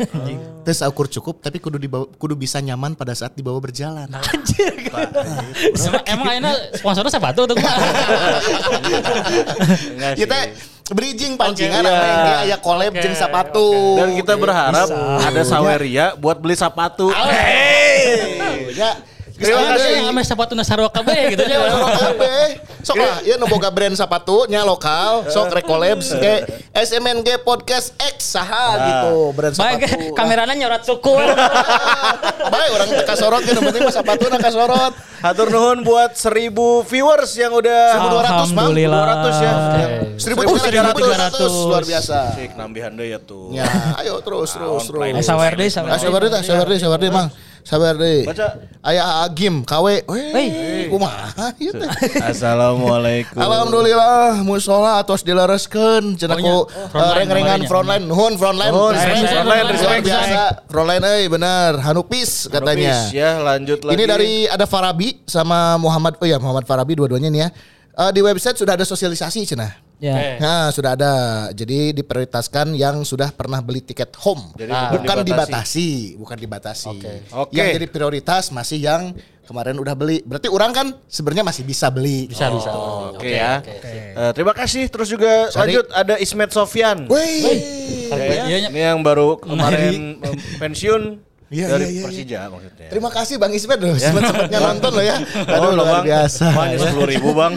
[0.66, 4.10] Terus ukur cukup tapi kudu dibawa, kudu bisa nyaman pada saat dibawa berjalan.
[4.10, 7.58] emang emang akhirnya sponsornya sepatu tuh.
[10.18, 10.38] Kita
[10.92, 12.10] bridging pancingan sama iya.
[12.10, 13.70] yang dia aya collab jeung sepatu.
[14.02, 14.90] Dan kita berharap
[15.22, 17.14] ada Saweria buat beli sepatu.
[17.14, 18.74] Hey.
[18.74, 18.98] Ya,
[19.38, 20.06] Terima kasih.
[20.06, 21.70] Sama sepatu Nasarwa KB gitu Ya, nya.
[22.84, 26.44] Sok lah, ya nu boga brand sepatu nya lokal, sok rek collabs ke
[26.76, 30.12] SMNG Podcast X saha gitu, brand Baik, sepatu.
[30.20, 31.16] kameranya nyorot suku.
[32.54, 34.94] Baik orang teka sorot gitu, penting mah sepatu nak sorot.
[35.24, 36.52] Hatur nuhun buat 1000
[36.84, 38.36] viewers yang udah 1200 Bang.
[38.44, 39.04] Alhamdulillah.
[39.32, 39.54] 200 ya.
[40.44, 40.52] Oh,
[41.40, 42.18] 1300 luar biasa.
[42.36, 43.56] Cik nambihan deh ya tuh.
[43.56, 43.64] Ya,
[44.04, 45.04] ayo terus terus terus.
[45.08, 47.32] Eh, sawer deui, sawer Ah, sabar deh, tah, sabar deh, sabar deh, Mang.
[47.64, 48.28] Sabar deh.
[48.28, 48.60] Baca.
[48.84, 50.04] Aya Agim, KW.
[50.12, 51.88] Weh, kumaha ieu teh?
[52.74, 53.38] Assalamualaikum.
[53.38, 57.70] Alhamdulillah musola atos dilereskeun cenah ku eh, frontline reng-rengan namanya.
[57.70, 59.30] frontline nuhun frontline Respect.
[59.30, 63.94] frontline, respect, biasa frontline euy bener Hanupis katanya Habis ya lanjut lagi.
[63.94, 67.50] ini dari ada Farabi sama Muhammad oh ya Muhammad Farabi dua-duanya nih ya
[67.94, 69.70] Eh, di website sudah ada sosialisasi cenah
[70.04, 70.36] Ya.
[70.36, 71.14] Nah, sudah ada.
[71.56, 74.52] Jadi diprioritaskan yang sudah pernah beli tiket home.
[74.52, 76.92] Jadi bukan bukan dibatasi, bukan dibatasi.
[77.32, 77.56] Oke.
[77.56, 80.20] Yang jadi prioritas masih yang kemarin udah beli.
[80.22, 82.26] Berarti orang kan sebenarnya masih bisa beli.
[82.26, 82.70] Bisa bisa.
[83.12, 83.60] Oke ya.
[84.14, 84.88] Eh, terima kasih.
[84.88, 85.76] Terus juga Sorry.
[85.76, 87.06] lanjut ada Ismet Sofyan.
[87.06, 87.60] Wih.
[88.14, 91.04] Iya, Ini yang baru kemarin em, pensiun
[91.54, 92.88] Iya, dari iya, iya, Persija maksudnya.
[92.90, 93.94] Terima kasih Bang Ismet loh.
[93.94, 95.22] Sempat sempatnya nonton loh ya.
[95.22, 96.06] Aduh Oh, luar Bang.
[96.10, 96.46] biasa.
[96.50, 97.54] Hanya sepuluh ribu bang.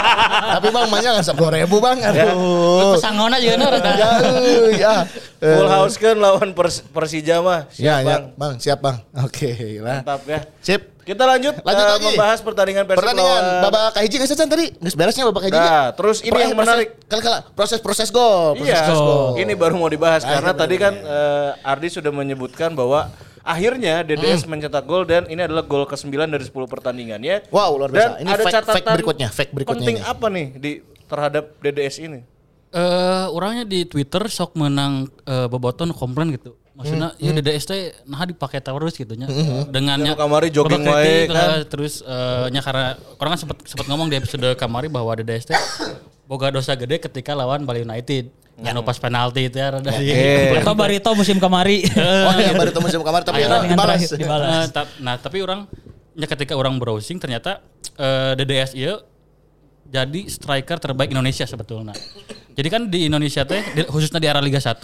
[0.58, 1.94] Tapi Bang banyak kan sepuluh ribu Bang.
[2.02, 2.98] Aduh.
[2.98, 3.90] Pesangona juga nih rada.
[3.94, 4.94] Ya, eh, ya.
[5.38, 7.70] Eh, Full house kan lawan Pers- Persija mah.
[7.70, 8.22] Siap, Ya, ya, bang.
[8.34, 8.98] Bang, siap Bang.
[9.14, 10.02] Oke, lah.
[10.02, 10.40] Mantap ya.
[10.58, 10.95] Sip.
[11.06, 12.06] Kita lanjut, Lanjut eh, lagi.
[12.10, 14.74] membahas pertandingan Persib Pertandingan lawan- babak kahiji geus can tadi?
[14.74, 15.54] Geus beresnya babak kahiji.
[15.56, 16.98] Nah, terus ini yang menarik.
[17.06, 19.38] Kala-kala proses-proses gol, proses Iya, gol.
[19.38, 23.06] ini baru mau dibahas Ah, karena tadi kan eh, Ardi sudah menyebutkan bahwa
[23.40, 27.46] akhirnya DDS mencetak gol dan ini adalah gol ke-9 dari 10 pertandingannya.
[27.48, 28.02] Wow, luar biasa.
[28.02, 30.04] Dan Ini ada fact- catatan fact berikutnya, fact berikutnya penting ini.
[30.04, 30.70] apa nih di
[31.04, 32.20] terhadap DDS ini?
[32.68, 36.58] Eh, orangnya di Twitter sok menang eh, boboton komplain gitu.
[36.76, 39.24] Maksudnya Hmm, ya DDS teh nah dipakai terus gitu nya.
[39.66, 41.64] Dengannya Yang kamari jogging wae kan.
[41.64, 45.56] terus eh, nya karena orang kan sempat sempat ngomong di episode kamari bahwa DDS teh
[46.24, 48.28] boga dosa gede ketika lawan Bali United.
[48.56, 50.08] Yang pas penalti itu ya rada di
[50.54, 51.84] Atau Barito musim kemari.
[51.92, 54.00] Oh iya baru temu musim kamar tapi Pertandingan dibalas.
[54.00, 54.48] terakhir dibalas.
[54.48, 55.68] Eh, tap- nah tapi orang
[56.12, 57.60] ya ketika orang browsing ternyata
[57.94, 59.00] eh, DDS iya
[59.86, 61.92] jadi striker terbaik Indonesia sebetulnya.
[62.52, 64.80] Jadi kan di Indonesia teh khususnya di era Liga 1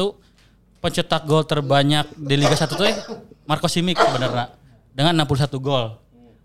[0.83, 2.95] pencetak gol terbanyak di Liga 1 teh
[3.47, 4.51] Marco Simic sebenarnya
[4.91, 6.03] dengan 61 gol.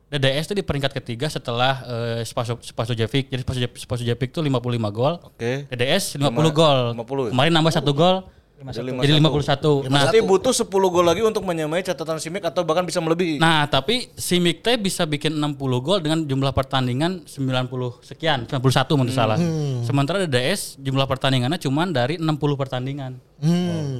[0.08, 3.28] DDS itu di peringkat ketiga setelah eh, Spaso Spasojevic.
[3.28, 5.20] Jadi Spaso Spasojevic itu 55 gol.
[5.20, 5.68] Oke.
[5.68, 6.80] DDS 50 gol.
[6.96, 7.36] 50.
[7.36, 8.24] Kemarin nambah satu gol.
[8.58, 9.86] Jadi 51.
[9.86, 13.38] Nah, Berarti butuh 10 gol lagi untuk menyamai catatan Simic atau bahkan bisa melebihi.
[13.38, 18.98] Nah, tapi si Mik teh bisa bikin 60 gol dengan jumlah pertandingan 90 sekian, 91
[18.98, 19.38] menurut salah.
[19.86, 23.22] Sementara DDS jumlah pertandingannya cuma dari 60 pertandingan.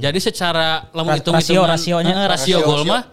[0.02, 2.26] Jadi secara lamun Ras- hitung rasio- rasionya.
[2.26, 2.90] rasio Rasio, gol rasio.
[2.90, 3.04] mah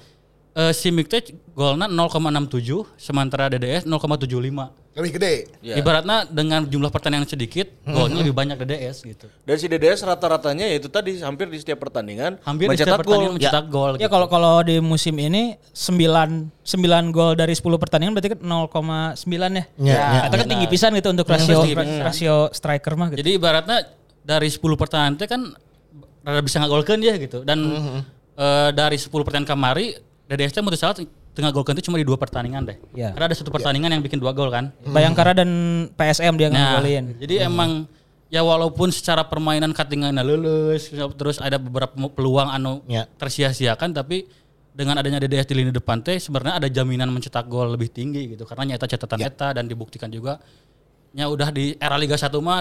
[0.54, 4.84] eh, si Mik teh golnya 0,67 sementara DDS 0,75.
[4.94, 5.34] Lebih gede.
[5.58, 5.74] Ya.
[5.74, 9.26] Ibaratnya dengan jumlah pertandingan sedikit, golnya lebih banyak DDS gitu.
[9.42, 13.34] Dan si DDS rata-ratanya yaitu tadi hampir di setiap pertandingan Hampir di mencetak setiap pertandingan
[13.34, 13.38] gol.
[13.42, 13.92] mencetak gol.
[13.98, 14.10] Ya gitu.
[14.14, 19.42] kalau kalau di musim ini 9 9 gol dari 10 pertandingan berarti kan 0,9 ya.
[19.50, 20.20] Ya, ya.
[20.30, 21.58] Itu kan tinggi pisan gitu untuk rasio
[21.98, 23.18] rasio striker mah gitu.
[23.18, 23.78] Jadi ibaratnya
[24.22, 25.42] dari 10 pertandingan itu kan
[26.22, 27.42] rada bisa ngagolkeun dia gitu.
[27.42, 27.58] Dan
[28.38, 30.96] eh, dari 10 pertandingan kamari Teh menurut salah
[31.34, 32.76] tengah golkeun itu cuma di dua pertandingan deh.
[32.96, 33.12] Ya.
[33.12, 34.72] Karena ada satu pertandingan yang bikin dua gol kan.
[34.82, 35.50] Bayangkara dan
[35.92, 37.18] PSM dia Nah, ngegolin.
[37.20, 37.84] jadi emang
[38.32, 43.06] ya walaupun secara permainan katingannya lulus terus ada beberapa peluang anu Ya.
[43.14, 44.26] tersia-siakan tapi
[44.74, 48.42] dengan adanya DDS di lini depan teh sebenarnya ada jaminan mencetak gol lebih tinggi gitu
[48.42, 49.30] karena nyata catatan Ya.
[49.30, 50.42] eta dan dibuktikan juga
[51.14, 52.58] ya udah di era Liga 1 mah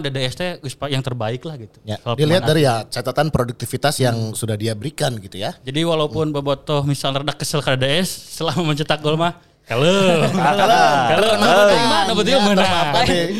[0.61, 1.81] geus pa- yang terbaik lah gitu.
[1.81, 2.49] Ya, Soal dilihat permainan.
[2.53, 5.57] dari ya catatan produktivitas yang sudah dia berikan gitu ya.
[5.65, 9.87] Jadi walaupun Bobotoh misalnya rada kesel ke DDS selama mencetak gol mah kalau
[10.27, 12.67] kalau nah betul menang.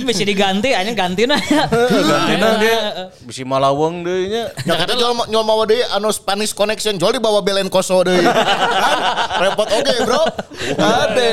[0.07, 1.35] Bisa diganti aja ganti nah.
[1.35, 2.77] Gantina dia
[3.27, 4.43] bisa malawang deh nya.
[4.63, 8.23] Ya kata jual jual mau deui anu Spanish connection jual dibawa belen koso deui.
[8.83, 8.97] kan?
[9.43, 10.23] Repot oke, Bro.
[10.79, 11.31] Ade.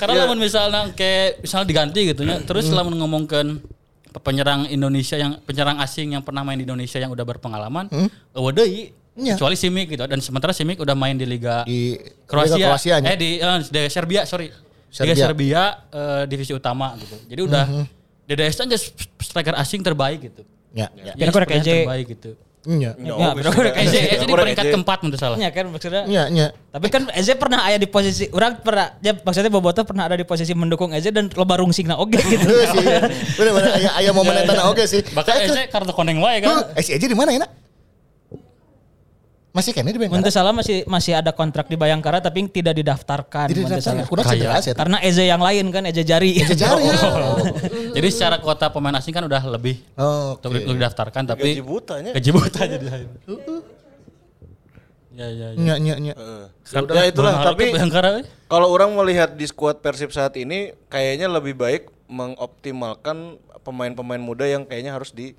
[0.00, 3.60] Karena lamun misalnya kayak misalnya diganti gitu ya, terus lamun ngomongkan
[4.24, 7.92] penyerang Indonesia yang penyerang asing yang pernah main di Indonesia yang udah berpengalaman,
[8.32, 9.01] eueuh deui.
[9.12, 9.36] Iya.
[9.36, 12.56] Kecuali Simic gitu dan sementara Simic udah main di Liga Di Kroasia.
[12.56, 14.48] Liga Kroasia, eh di, eh, di Serbia, sorry.
[14.48, 15.24] Liga Serbia.
[15.28, 17.16] Serbia eh, divisi utama gitu.
[17.28, 17.64] Jadi udah
[18.24, 18.76] DDS aja
[19.20, 20.42] striker asing terbaik gitu.
[20.72, 21.12] Ya, ya.
[21.12, 21.68] Pilihan KJ.
[21.84, 22.32] terbaik gitu.
[22.62, 22.94] Iya.
[22.94, 24.14] Ya, kira-kira Eze, KJ.
[24.14, 25.36] Eze di peringkat keempat menurut salah.
[25.36, 26.06] Ya kan maksudnya.
[26.06, 26.46] Iya, iya.
[26.70, 30.22] Tapi kan Eze pernah ada di posisi orang pernah ya maksudnya Boboto pernah ada di
[30.22, 32.46] posisi mendukung Eze dan loba rungsingna oge gitu.
[32.46, 32.84] Bener sih.
[33.36, 35.02] Bener-bener aya aya momen eta oke sih.
[35.04, 36.72] Bahkan Eze kartu koneng wae kan.
[36.72, 37.50] eh si Eji di mana ya, nak?
[39.52, 40.24] Masih kayaknya di Bayangkara.
[40.24, 43.52] teu salah masih masih ada kontrak di Bayangkara tapi tidak didaftarkan.
[43.52, 44.08] Dasar salah.
[44.08, 44.72] kurang cedera sih.
[44.72, 44.80] eta.
[44.80, 46.40] Karena Eze yang lain kan Eze Jari.
[46.40, 46.96] Eji jari ya.
[47.92, 52.10] Jadi secara kuota pemain asing kan udah lebih Oh, untuk untuk didaftarkan tapi Gaji butanya.
[52.16, 53.20] gaji buta jadi akhirnya.
[55.12, 55.60] Ya ya ya.
[55.60, 56.14] Nya nya nya.
[56.64, 58.24] Ya udah itulah tapi we.
[58.48, 64.64] kalau orang melihat di skuad Persib saat ini kayaknya lebih baik mengoptimalkan pemain-pemain muda yang
[64.64, 65.36] kayaknya harus di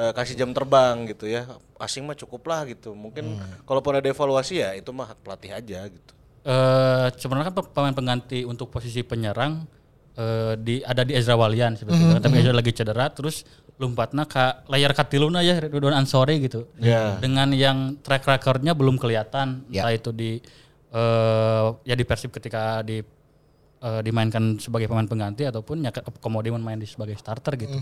[0.00, 1.44] eh, kasih jam terbang gitu ya.
[1.76, 2.96] Asing mah cukup lah gitu.
[2.96, 6.12] Mungkin kalaupun ada evaluasi ya itu mah hak pelatih aja gitu.
[6.40, 9.68] Eh sebenarnya kan pe- pemain pengganti untuk posisi penyerang
[10.16, 13.44] eh, di ada di Ezra Walian sebetulnya tapi Ezra lagi cedera terus
[13.76, 16.68] lompatna ke layar katiluna ya Ridwan Ansori gitu.
[16.76, 17.16] Ya.
[17.16, 19.84] Dengan yang track recordnya belum kelihatan Ya.
[19.84, 20.30] entah itu di
[20.90, 23.00] eh ya di Persib ketika di
[23.80, 25.90] eh, dimainkan sebagai pemain pengganti ataupun ya
[26.20, 27.72] komodi main di sebagai starter gitu.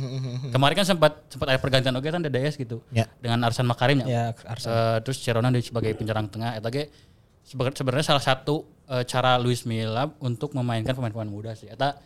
[0.50, 2.80] Kemarin kan sempat sempat ada pergantian oke kan DDS gitu.
[2.90, 3.10] Ya.
[3.18, 4.70] Dengan Arsan Makarim Ya, Arsan.
[4.70, 6.88] Eh, terus Cerona di sebagai penyerang tengah eta ge
[7.42, 11.68] sebe- sebenarnya salah satu eh, cara Luis Milla untuk memainkan pemain-pemain muda sih.
[11.68, 11.98] Eta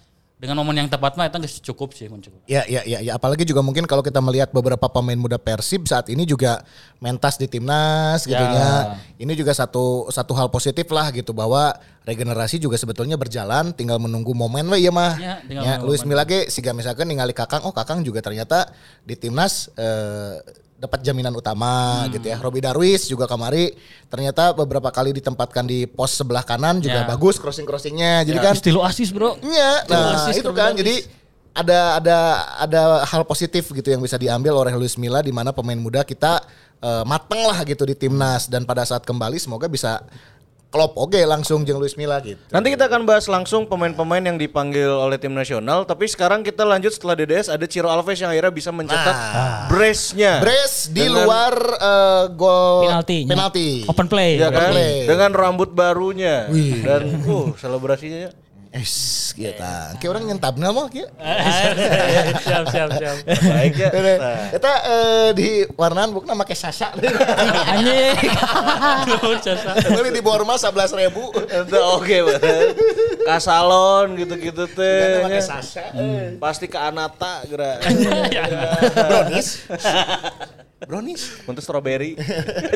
[0.42, 2.42] dengan momen yang tepat mah eta geus cukup sih mun cukup.
[2.50, 3.14] Ya, ya, ya, ya.
[3.14, 6.66] Apalagi juga mungkin kalau kita melihat beberapa pemain muda Persib saat ini juga
[6.98, 8.98] mentas di timnas gitu ya.
[9.22, 14.34] Ini juga satu satu hal positif lah gitu bahwa regenerasi juga sebetulnya berjalan, tinggal menunggu
[14.34, 15.14] momen we ya mah.
[15.14, 18.66] Ya, Ya, Luis Milla ge siga misalkan ningali Kakang, oh Kakang juga ternyata
[19.06, 20.42] di timnas eh,
[20.82, 22.42] dapat jaminan utama gitu ya.
[22.42, 23.70] Robi Darwis juga kemari
[24.10, 27.06] ternyata beberapa kali ditempatkan di pos sebelah kanan juga Ya.
[27.06, 28.26] bagus crossing-crossingnya.
[28.26, 29.38] Jadi kan Istilah asis, Bro.
[29.38, 31.06] Iya, nah asis itu kan jadi
[31.52, 32.16] ada ada
[32.58, 36.42] ada hal positif gitu yang bisa diambil oleh Luis Milla di mana pemain muda kita
[36.82, 40.02] eh, mateng lah gitu di timnas dan pada saat kembali semoga bisa
[40.72, 42.40] klop oke langsung jeung Luis Milla gitu.
[42.48, 45.84] Nanti kita akan bahas langsung pemain-pemain yang dipanggil oleh tim nasional.
[45.84, 49.12] Tapi sekarang kita lanjut setelah DDS ada Ciro Alves yang akhirnya bisa mencetak
[49.68, 50.40] brace-nya.
[50.40, 53.18] Brace di Dengan- luar eh, gol Penalti.
[53.28, 53.68] penalti.
[53.84, 54.40] Open play.
[54.40, 54.72] Ya kan?
[54.72, 55.04] play.
[55.04, 56.48] Dengan rambut barunya
[56.80, 58.32] dan uh selebrasinya
[58.72, 60.00] Es, kita.
[60.00, 61.04] Kayak orang nyentabna mah kieu.
[62.40, 63.16] siap, siap, siap.
[63.28, 63.92] baik ya.
[63.92, 66.88] Nah, Kita eh, di warnaan bukna make Sasha.
[67.76, 68.16] Anjing.
[69.92, 71.36] Beli di bawah rumah 11 ribu.
[72.00, 72.16] oke.
[73.28, 75.20] Kasalon gitu-gitu teh.
[75.20, 75.44] Make nya.
[75.44, 75.92] Sasha.
[76.40, 77.76] Pasti ke Anata geura.
[78.96, 79.68] Brownies.
[80.82, 81.42] Brownies.
[81.44, 82.18] Untuk strawberry.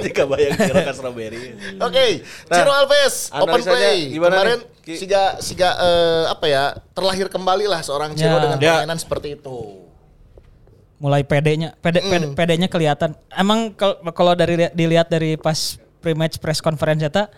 [0.01, 1.55] Jika bayang Ciro ke strawberry.
[1.79, 2.07] Oke,
[2.47, 3.99] Nah, Ciro Alves open play.
[4.11, 6.65] gimana Kemarin nih, siga siga eh, apa ya?
[6.91, 8.41] Terlahir kembali lah seorang Ciro Ya.
[8.41, 8.71] dengan Ya.
[8.77, 9.83] permainan seperti itu.
[10.97, 16.57] mulai pedenya pede, pede- pedenya kelihatan emang kal- kalau dari dilihat dari pas pre-match press
[16.59, 17.29] conference eta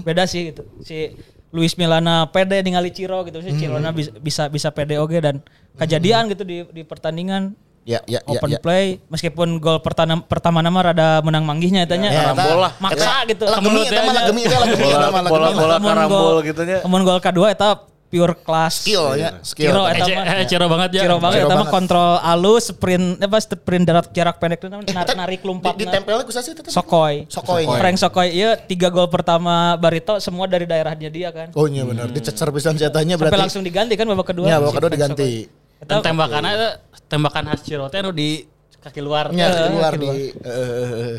[0.00, 1.18] beda sih gitu si
[1.50, 5.42] Luis Milana pede ningali Ciro gitu si Cirona bisa bisa bisa pede oge dan
[5.74, 7.50] kejadian gitu di di pertandingan
[7.82, 8.60] Ya, ya, ya, open ya.
[8.60, 12.72] play meskipun gol pertama pertama nama rada menang manggihnya etanya Ya, karambol lah.
[12.76, 16.20] maksa gitu Lah gemi eta mah lah gemi eta lah gemi Bola- eta bola- karambol
[16.36, 16.78] gol- gitu nya.
[16.82, 17.68] namun gol kedua eta
[18.06, 19.70] pure class Skill ya, skill.
[19.70, 21.02] Ciro eta Eh, mah eh, Ciro banget ya.
[21.02, 25.16] Ciro banget eta mah kontrol alus sprint apa sprint jarak jarak pendek itu namanya, narik
[25.16, 26.60] narik Di, lompat di tempelnya ku sih itu.
[26.66, 27.24] Sokoy.
[27.26, 27.64] Sokoy.
[27.70, 31.48] Frank Sokoy iya tiga gol pertama Barito semua dari daerahnya dia kan.
[31.54, 33.40] Oh iya benar, dicecer pisan Sampai berarti.
[33.40, 34.44] langsung diganti kan babak kedua.
[34.44, 35.48] Ya, babak kedua diganti.
[35.80, 36.76] Dan tembakannya
[37.10, 37.66] tembakan khas
[37.98, 38.46] anu di
[38.80, 39.28] kaki luar.
[39.30, 39.92] Ya, Eh, keluar keluar.
[39.94, 41.14] di eh,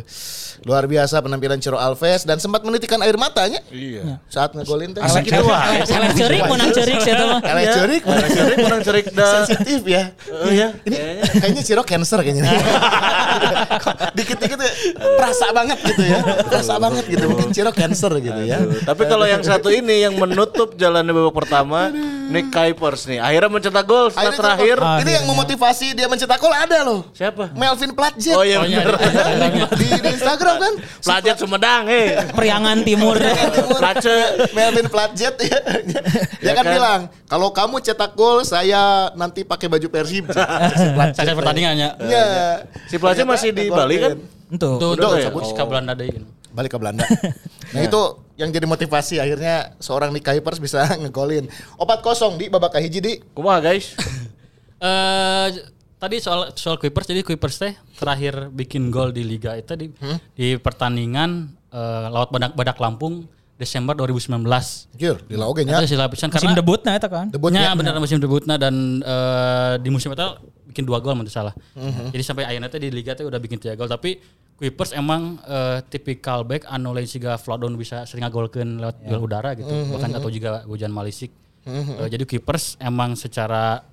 [0.61, 4.17] luar biasa penampilan Ciro Alves dan sempat menitikan air matanya Iya.
[4.27, 4.99] saat ngegolin teh.
[4.99, 5.69] Asik gitu wah.
[5.77, 7.39] Elek cerik mau nang cerik sih itu mah.
[7.39, 8.01] Elek cerik,
[8.57, 9.45] menang cerik dah.
[9.45, 10.03] sensitif ya.
[10.43, 10.67] Iya.
[10.83, 10.97] Ini
[11.35, 12.49] kayaknya Ciro cancer kayaknya.
[14.11, 14.71] Dikit-dikit ya,
[15.15, 16.19] perasa banget gitu ya.
[16.43, 17.25] Perasa banget gitu.
[17.27, 18.57] Mungkin Ciro cancer gitu ya.
[18.83, 21.93] Tapi kalau yang satu ini yang menutup jalannya babak pertama,
[22.27, 23.19] Nick Kuipers nih.
[23.19, 24.77] Akhirnya mencetak gol setelah terakhir.
[24.77, 27.01] tuh, ini yang memotivasi dia mencetak gol ada loh.
[27.13, 27.50] Siapa?
[27.53, 28.35] Melvin Platjet.
[28.35, 28.95] Oh iya Oh, iya, bener.
[28.97, 29.65] iya.
[29.73, 30.73] di, di Instagram kan.
[30.99, 32.17] Pelajar Sumedang, hei.
[32.31, 33.15] Priangan Timur.
[33.77, 34.15] Place.
[34.51, 35.57] Melvin Platjet ya.
[36.41, 36.73] Dia Ya kan, kan?
[36.73, 40.25] bilang, kalau kamu cetak gol saya nanti pakai baju Persib.
[41.17, 41.89] Saya pertandingannya.
[42.05, 42.25] Ya.
[42.87, 44.17] Si Place masih di Bali kan?
[44.51, 44.75] Tuh.
[44.81, 45.15] Tuh, tuh,
[45.55, 46.11] ke Belanda deh.
[46.51, 47.07] Balik ke Belanda.
[47.71, 48.01] Nah itu
[48.35, 51.47] yang jadi motivasi akhirnya seorang Nick Kuipers bisa ngegolin.
[51.79, 53.13] Opat kosong di babak kahiji di.
[53.31, 53.95] Kumaha guys?
[54.81, 55.47] Eh
[56.01, 59.93] tadi soal soal Kuipers jadi Kuipers teh terakhir bikin gol di liga itu di
[60.33, 61.53] di pertandingan
[62.09, 63.29] lawan Badak Badak Lampung
[63.61, 64.41] Desember 2019.
[64.97, 65.77] Anjir, di oge nya.
[65.77, 67.29] Eta sila pisan Musim karena debutnya eta kan.
[67.29, 67.61] Debutnya.
[67.69, 70.27] Ya benar musim debutnya dan eh, di musim itu
[70.73, 71.53] bikin dua gol menurut salah.
[71.77, 72.09] Mhm.
[72.09, 74.17] Jadi sampai akhirnya teh di liga teh udah bikin tiga gol tapi
[74.57, 79.53] Kuipers emang eh, tipikal back anu lain siga Fladon bisa sering ngagolkeun lewat duel udara
[79.53, 79.69] gitu.
[79.69, 79.93] Mhm.
[79.93, 81.29] Bahkan atau juga hujan Malisik.
[81.69, 83.85] Eh, jadi Kuipers emang secara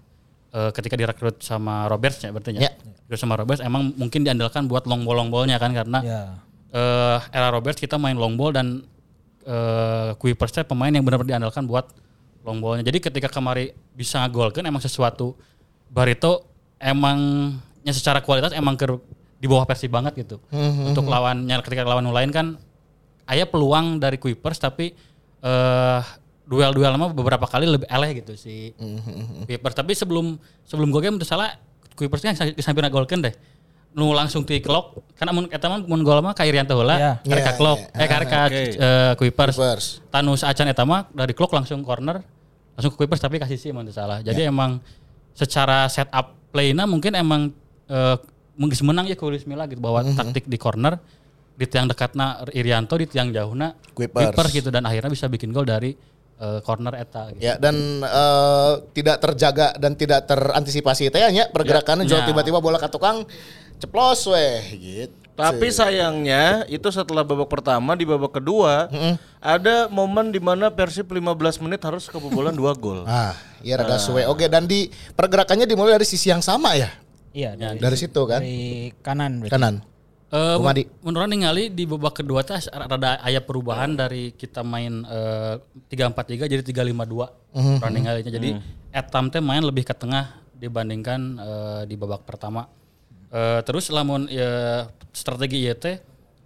[0.50, 2.68] eh, ketika direkrut sama Roberts ya berarti Ya.
[2.68, 2.70] ya.
[3.04, 6.20] Direkrut sama Roberts emang mungkin diandalkan buat long ball long ballnya kan karena Ya.
[6.68, 8.84] eh era Roberts kita main long ball dan
[9.44, 11.88] eh Kuipers teh pemain yang benar-benar diandalkan buat
[12.44, 12.84] long ballnya.
[12.84, 15.36] Jadi ketika kemari bisa ngagolkan emang sesuatu
[15.88, 16.44] Barito
[16.76, 18.84] emangnya secara kualitas emang ke
[19.38, 20.36] di bawah Persib banget gitu.
[20.84, 22.46] Untuk lawannya ketika lawan lain kan
[23.24, 24.92] aya peluang dari Kuipers tapi
[25.40, 26.00] eh
[26.48, 28.72] duel-duel lama beberapa kali lebih eleh gitu si
[29.44, 29.76] Kuipers.
[29.76, 31.52] Tapi sebelum sebelum gue game itu salah
[31.92, 33.34] Kuipers kan sampai ngagolkeun deh.
[33.92, 37.12] Nu langsung ti clock karena mun eta mah mun gol mah ka Irianto heula, Iya.
[37.24, 38.04] Iya, clock, iya.
[38.04, 38.62] eh karek ka Oke.
[39.20, 39.56] Kuipers.
[39.56, 39.86] Kuipers.
[40.08, 42.20] Tanu saacan eta mah dari clock langsung corner,
[42.76, 44.20] langsung ke Kuipers tapi kasih sih mun salah.
[44.20, 44.80] Jadi emang
[45.32, 47.52] secara setup play-na mungkin emang
[47.88, 48.16] eh,
[48.58, 50.98] mungkin menang ya ke Luis Milla gitu bawa taktik di corner
[51.58, 54.50] di tiang dekatna Irianto di tiang jauhna Kuipers.
[54.54, 55.90] gitu dan akhirnya bisa bikin gol dari
[56.38, 57.42] eh, corner eta gitu.
[57.42, 62.10] Ya dan eh, tidak terjaga dan tidak terantisipasi teh nya pergerakannya Ya.
[62.10, 62.26] jual Ya.
[62.26, 63.26] tiba-tiba bola ke tukang
[63.76, 65.14] ceplos weh gitu.
[65.34, 68.90] Tapi sayangnya itu setelah babak pertama di babak kedua
[69.38, 73.06] ada momen di mana Persib 15 menit harus kebobolan dua gol.
[73.08, 74.26] Ah, iya rada suwe.
[74.26, 76.90] Oke, dan di pergerakannya dimulai dari sisi yang sama ya.
[77.30, 78.42] Iya, dari, Dari situ kan.
[78.42, 79.52] dari kanan berarti.
[79.54, 79.74] Kanan.
[80.28, 80.84] Eh, Bung Adi.
[81.00, 85.56] menurut ningali di babak kedua teh rada aya perubahan dari kita main eh,
[85.88, 87.32] tiga empat tiga jadi tiga lima dua
[87.88, 88.60] ningalinya jadi
[88.92, 92.68] etam teh main lebih ke tengah dibandingkan eh, di babak pertama.
[93.28, 95.96] Eh, terus lamun ya, strategi ieu teh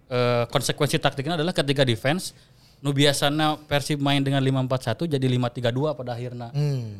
[0.07, 2.31] eh, konsekuensi taktiknya adalah ketika defense
[2.79, 6.51] nu biasanya Persib main dengan 5-4-1 jadi 5-3-2 pada akhirnya.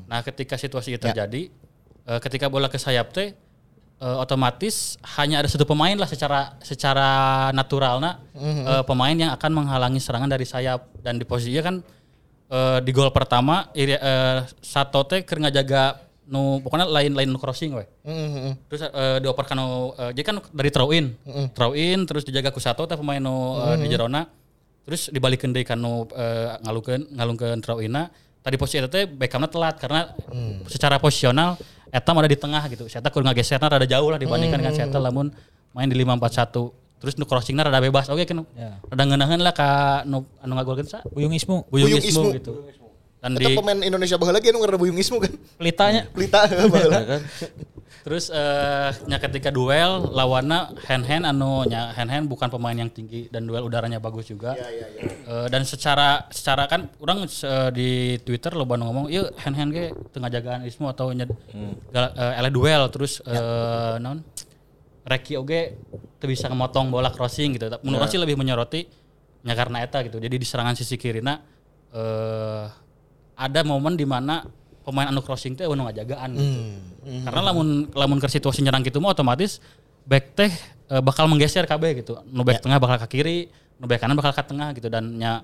[0.07, 1.47] Nah, ketika situasi itu terjadi
[2.07, 3.31] eh, ketika bola ke sayap teh
[4.03, 7.09] eh, otomatis hanya ada satu pemain lah secara secara
[7.55, 11.75] naturalnya eh, pemain yang akan menghalangi serangan dari sayap dan di posisinya kan
[12.51, 17.75] eh, di gol pertama eh, Sato teh keur ngajaga nu pokoknya lain lain nu crossing
[17.75, 17.83] we.
[18.71, 21.15] Terus eh, dioperkan nu eh, jadi kan dari throw in.
[21.51, 24.23] Throw in terus dijaga ku Sato teh pemain nu eh, di jerona.
[24.83, 28.07] Terus dibalikeun deui ka nu eh, ngalungkeun ngalungkeun throw inna.
[28.43, 30.15] Tadi posisi eta teh Beckhamna telat karena
[30.67, 31.59] secara posisional
[31.93, 32.89] eta ada di tengah gitu.
[32.89, 35.29] Saya kudu ngageserna rada jauh lah dibandingkan dengan Seta lamun
[35.77, 36.73] main di 541.
[36.97, 38.09] Terus nu crossingna rada bebas.
[38.09, 38.41] Oke kan.
[38.57, 38.81] Ya.
[38.81, 41.05] Rada ngeunaheun lah ka nu anu ngagolkeun sa.
[41.05, 41.69] Buyung Ismu.
[41.69, 42.37] Buyung Buyung Ismu Ismu.
[42.41, 42.53] gitu.
[43.23, 45.31] Dan Itu di pemain Indonesia baheula lagi anu ngarana buyungismu kan.
[45.55, 46.11] Pelitanya.
[46.11, 46.43] Pelita
[46.75, 47.23] baheula.
[48.03, 52.91] Terus eh nya ketika duel lawannya hand hand anu nya hand hand bukan pemain yang
[52.91, 54.59] tinggi dan duel udaranya bagus juga.
[54.59, 57.89] Eh, dan secara secara kan orang eh, di
[58.27, 62.51] Twitter lo bandung ngomong, "Yuk hand hand ge tengah jagaan ismu atau nya eh, ele
[62.51, 64.19] duel terus eh naon?
[65.07, 65.79] Reki oge
[66.19, 67.71] teu bisa ngemotong bola crossing gitu.
[67.87, 68.83] Menurut sih lebih menyoroti
[69.47, 70.19] nya karena eta gitu.
[70.19, 71.39] Jadi di serangan sisi kirina
[71.95, 72.82] eh
[73.35, 74.45] ada momen di mana
[74.83, 76.59] pemain anu crossing teh anu ngajagaan gitu.
[77.23, 79.63] Karena lamun lamun ke situasi nyerang gitu mah otomatis
[80.03, 80.51] back teh
[80.91, 82.19] eh, bakal menggeser KB gitu.
[82.29, 83.47] Nu back tengah bakal ke kiri,
[83.79, 85.39] nu back kanan bakal ke tengah gitu dan nya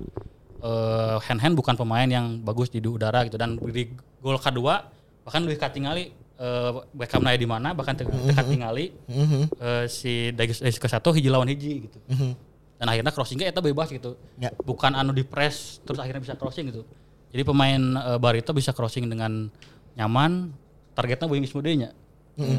[0.59, 4.91] eh, hand hand bukan pemain yang bagus di udara gitu dan di gol kedua
[5.23, 8.95] bahkan lebih katingali eh Beckham naya di mana bahkan teu teu katingali
[9.59, 11.99] eh, si Dagis eh, ke satu hiji lawan hiji gitu.
[12.79, 14.15] Dan akhirnya crossingnya eta bebas gitu.
[14.39, 14.55] Ya.
[14.63, 16.87] Bukan anu di press terus akhirnya bisa crossing gitu.
[17.29, 19.47] Jadi pemain eh, Barito bisa crossing dengan
[19.93, 20.49] nyaman,
[20.93, 21.89] targetnya Boeing Ismudenya.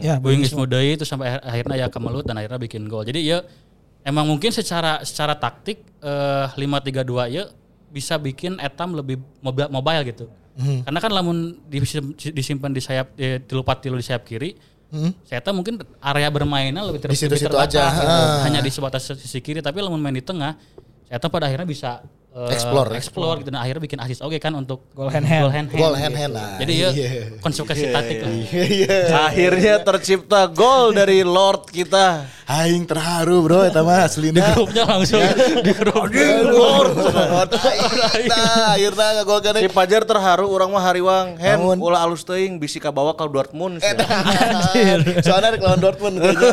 [0.01, 3.01] Ya, Boeing Ismudei itu sampai akhir- akhirnya ya kemelut dan akhirnya bikin gol.
[3.01, 3.41] Jadi ya
[4.03, 7.49] emang mungkin secara secara taktik eh 5-3-2 ya
[7.89, 10.27] bisa bikin Etam lebih mobile, mobile gitu.
[10.85, 14.53] Karena kan lamun disim- disimpan di sayap di, di lupat tilu di sayap kiri,
[15.25, 18.13] saya tahu mungkin area bermainnya lebih, ter, Di situ-situ lebih terbatas aja, gitu.
[18.13, 18.41] ah.
[18.45, 20.61] hanya di sebatas sisi kiri tapi lamun main di tengah
[21.07, 24.55] saya tahu pada akhirnya bisa eh, Explore, explore gitu dan akhirnya bikin assist oke kan
[24.55, 25.43] untuk Gol hand hand.
[25.43, 25.81] Gol hand hand.
[25.83, 27.09] Gol hand hand, nah, Jadi ya iya.
[27.43, 28.31] konsekuensi taktik lah.
[28.51, 28.97] Iya.
[29.31, 32.27] Akhirnya tercipta gol dari Lord kita.
[32.51, 34.43] Aing terharu bro eta mah Di aslina.
[34.59, 35.23] grupnya langsung
[35.63, 36.11] di grup.
[36.51, 36.99] Lord.
[38.27, 41.39] Nah, akhirnya ngagolkeun Si Pajar terharu orang mah hariwang.
[41.39, 43.79] Hen, ulah alus teuing bisi ka bawa ka Dortmund.
[45.23, 46.51] Soalnya rek lawan Dortmund kayaknya.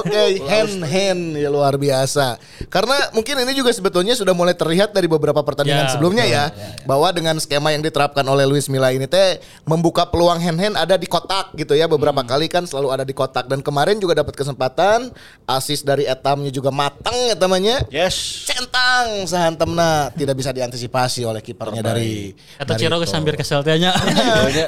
[0.00, 2.40] Oke, hand hand ya luar biasa.
[2.72, 6.44] Karena mungkin ini juga sebetulnya sudah mulai terlihat dari beberapa pertandingan Ya, sebelumnya ya,
[6.88, 9.36] bahwa dengan skema yang diterapkan oleh Luis Milla ini teh
[9.68, 13.12] membuka peluang hand hand ada di kotak gitu ya beberapa kali kan selalu ada di
[13.12, 15.12] kotak dan kemarin juga dapat kesempatan
[15.46, 17.86] asis dari Etamnya juga matang ya temannya.
[17.88, 18.44] Yes.
[18.44, 23.78] centang sahantemna tidak bisa diantisipasi oleh kipernya dari Atau dari Ciro geus sambil kesel teh
[23.78, 23.94] nya.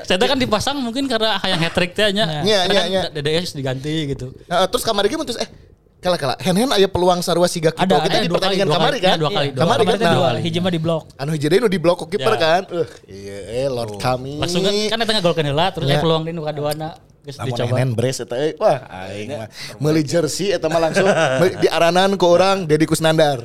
[0.06, 2.46] Saya kan dipasang mungkin karena hayang hat trick teh nya.
[2.46, 3.02] Iya, iya, iya.
[3.11, 4.30] DDS diganti gitu.
[4.46, 5.50] Nah, terus kamari ge mutus eh
[5.98, 8.78] kala kala hen hen aya peluang sarua siga kitu Ada, kita ada di pertandingan kali,
[8.78, 9.02] kamari kali.
[9.02, 9.11] kan?
[9.11, 10.06] Iya, dua kali, dua kamari Kemarin kan?
[10.06, 11.02] Nah, dua, hiji mah di blok.
[11.18, 12.62] anu hiji deui nu di blok ku kiper kan?
[12.70, 14.38] Uh iya eh lord kami.
[14.38, 15.98] Langsung kan kan eta ngagolkeun heula terus Ya.
[15.98, 16.94] aya peluang di nu kaduana
[17.36, 19.48] Lamun brace eta euy wah aing mah
[19.78, 21.04] meuli jersey eta mah langsung
[21.40, 23.44] meuli- di aranan ku orang Deddy Kusnandar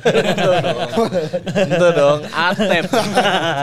[1.54, 2.84] Itu dong, Atep.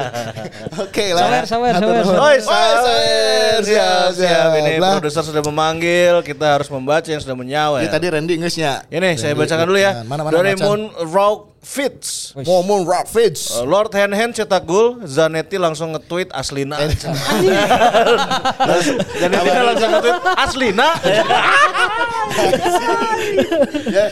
[0.84, 2.20] oke lah Sawer, sawer, sawer.
[2.22, 4.50] Oi, sawer siap, siap.
[4.54, 7.82] Ini produser sudah memanggil, kita harus membaca yang sudah menyawer.
[7.82, 10.04] Ini tadi Randy geusnya Ini saya bacakan dulu ya.
[10.06, 10.54] mana mana.
[10.58, 12.34] Moon Rock Fits.
[12.66, 16.82] Moon Rock Fits Uh, Lord Hand Hand cetak gol, Zanetti langsung nge-tweet Aslina.
[19.22, 20.88] Zanetti langsung nge-tweet Aslina.
[23.92, 24.08] Ya,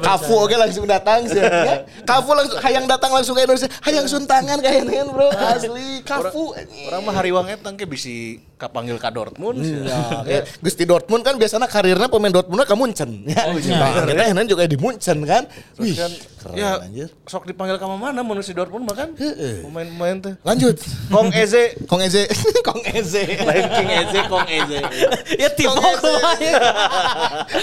[0.00, 1.42] Kafu oke langsung datang sih.
[1.44, 1.84] Ya.
[2.06, 3.68] Kafu langsung hayang datang langsung ke Indonesia.
[3.82, 5.28] Hayang suntangan Hen bro.
[5.28, 6.54] Asli Kafu.
[6.88, 9.60] Orang mah hariwang etang ke bisi kapanggil ka Dortmund.
[9.60, 10.40] Ya, ya.
[10.64, 13.28] Gusti Dortmund kan biasanya karirnya pemain Dortmund ke Munchen.
[13.28, 13.52] Ya.
[13.52, 15.44] Nah, kita Hen juga di Munchen kan.
[15.76, 17.08] Wih, Kan, keren ya, anjir.
[17.28, 19.12] sok dipanggil ke mana mun si Dortmund mah kan?
[19.16, 20.34] Pemain-pemain teh.
[20.40, 20.80] Lanjut.
[21.12, 22.24] Kong Eze, Kong Eze.
[22.66, 23.22] Kong Eze.
[23.44, 24.78] lain King Eze, Kong Eze.
[25.42, 26.50] Ya tipe Kong Eze.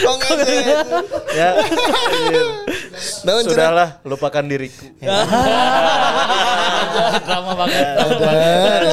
[0.05, 0.55] Kong Eze.
[1.33, 1.49] Ya.
[3.41, 4.85] Sudahlah, lupakan diriku.
[7.25, 7.85] Drama banget.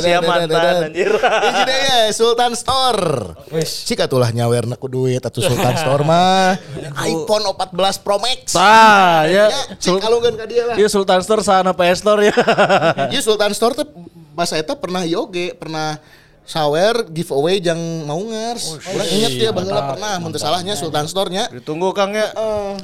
[0.03, 1.11] Siap mantan anjir.
[1.19, 3.35] Ini deh ya Sultan Store.
[3.63, 6.57] Cika tulah nyawer ku duit atau Sultan Store mah
[7.05, 8.55] iPhone 14 Pro Max.
[8.55, 9.47] Tah, ya.
[9.51, 10.75] Ya, cik kalungkeun ka dia lah.
[10.79, 12.35] Iya Sultan Store sana PS Store ya.
[13.11, 13.87] Iya Sultan Store tuh
[14.39, 15.99] bahasa eta pernah yoge, pernah
[16.49, 17.77] sawer giveaway yang
[18.09, 18.81] mau ngers.
[18.89, 21.53] Orang inget dia baheula pernah mun salahnya Sultan Store-nya.
[21.53, 22.33] Ditunggu Kang ya.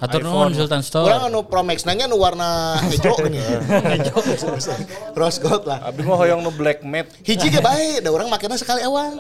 [0.05, 1.09] Atur nuhun Sultan Store.
[1.09, 3.41] Orang anu Pro Max nanya nu warna hijau gini.
[3.41, 4.21] Hijau.
[5.19, 5.81] Rose gold lah.
[5.81, 7.17] Abi mah hoyong nu black matte.
[7.25, 9.17] Hiji ge bae, da urang makena sekali ewang.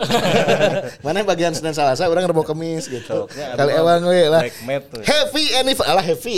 [1.04, 3.24] Mana bagian Senin Salasa urang rebo kemis gitu.
[3.32, 4.44] Kali anu ewang we lah.
[4.44, 5.00] black matte tuh.
[5.08, 6.34] Happy anniversary, alah happy.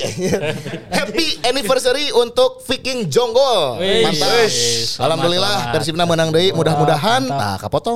[1.02, 3.82] happy anniversary untuk Viking Jonggol.
[3.82, 4.46] Mantap.
[5.02, 5.74] Alhamdulillah.
[5.74, 7.95] Persibna menang deui, mudah-mudahan nah kapotong.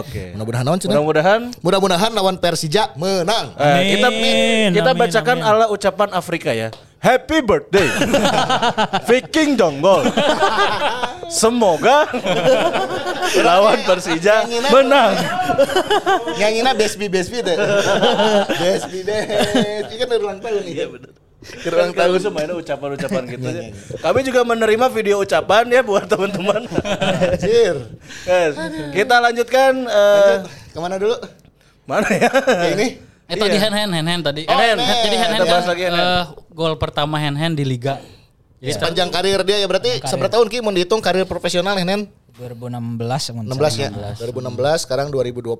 [0.00, 0.22] Oke.
[0.34, 0.92] Mudah-mudahan naon cenah?
[0.94, 3.52] Mudah-mudahan Mudah-mudahan lawan Persija menang.
[3.54, 5.50] eh, kita Amin, kita amin, bacakan amin.
[5.52, 6.68] ala ucapan Afrika ya.
[6.96, 7.86] Happy birthday.
[9.08, 10.08] Viking Jonggol.
[11.28, 12.08] Semoga
[13.36, 15.12] lawan Persija menang.
[16.34, 17.54] Nyanyina Besbi Besbi deh.
[18.62, 20.74] Besbi Besbi kan ulang tahun nih.
[20.74, 21.12] Iya benar.
[21.46, 23.62] Ulang tahun semuanya ucapan-ucapan gitu ya.
[23.98, 26.66] Kami juga menerima video ucapan ya buat teman-teman.
[26.66, 27.74] Anjir.
[28.24, 28.52] Yes.
[28.90, 30.34] Kita lanjutkan eh,
[30.70, 31.14] Ke mana dulu?
[31.84, 32.30] mana ya?
[32.30, 32.88] Ya ini.
[33.26, 34.42] Eh tadi hand hand hand hand tadi.
[34.46, 35.00] Oh, Hand, hand.
[35.02, 36.10] Jadi hand hand Kita bahas kan lagi hand hand.
[36.10, 37.98] eh, gol pertama hand hand di liga.
[38.56, 42.06] Jadi Sepanjang karir dia ya berarti seberapa tahun Ki mau dihitung karir profesional Nen?
[42.36, 43.88] 2016 mun 16 ya.
[44.18, 45.56] 2016 sekarang 2022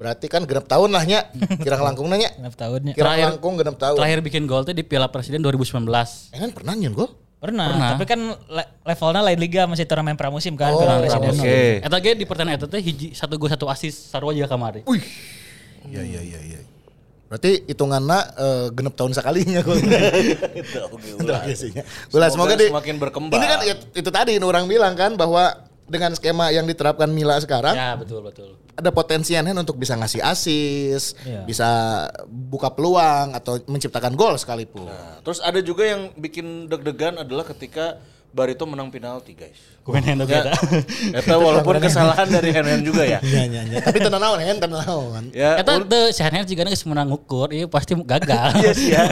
[0.00, 1.28] berarti kan genep tahun lah nya.
[1.60, 2.32] Kirang langkung nanya.
[2.32, 2.92] Genep tahunnya.
[2.96, 3.96] Kirang Terakhir- langkung genep tahun.
[4.00, 5.84] terakhir bikin gol tuh di Piala Presiden 2019.
[6.32, 7.12] Nen pernah nyen gol?
[7.36, 7.90] Pernah, Pernah.
[7.94, 11.36] tapi kan le- levelnya lain liga masih turnamen pramusim kan, Oh, Piala Presiden.
[11.36, 11.60] Oke.
[11.80, 14.84] Eta ge di pertandingan eta teh hiji satu gol satu asis sarua juga kamari.
[14.84, 15.04] Wih.
[15.84, 16.60] Iya iya iya iya.
[17.26, 19.60] Berarti hitunganna eh, genep tahun sekalinya.
[20.60, 21.08] Itu oke.
[21.22, 23.36] Ulah, semoga, Semoga di semakin berkembang.
[23.36, 27.74] Ini kan it- itu tadi orang bilang kan bahwa dengan skema yang diterapkan Mila sekarang
[27.74, 28.54] Ya betul betul.
[28.72, 31.42] ada potensi Hen untuk bisa ngasih asis, Iya.
[31.44, 31.68] bisa
[32.24, 34.86] buka peluang atau menciptakan gol sekalipun.
[34.86, 37.98] Nah, terus ada juga yang bikin deg-degan adalah ketika
[38.30, 39.58] Barito menang penalti, guys.
[39.82, 40.52] Kumain hand Ya, eta.
[41.18, 43.18] eta walaupun kesalahan dari Hen juga ya.
[43.18, 43.76] Iya iya iya.
[43.82, 45.24] Tapi tenang naon Hen, tenang naon.
[45.34, 48.54] Ya, Eta un- teu si hand juga geus menang ngukur, ieu pasti gagal.
[48.62, 49.02] iya sih ya.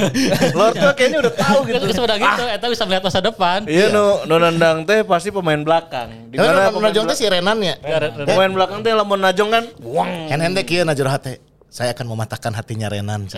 [0.54, 1.76] Lord tuh kayaknya udah tahu gitu.
[1.82, 3.58] Geus menang gitu, eta bisa melihat masa depan.
[3.66, 6.30] Iya, nu nu nendang teh pasti pemain belakang.
[6.30, 7.74] Di mana Najong teh si Renan ya.
[8.22, 10.30] pemain belakang teh lamun najong kan wang.
[10.30, 11.42] Hen Hen teh kieu najur hate.
[11.68, 13.28] Saya akan mematahkan hatinya Renan.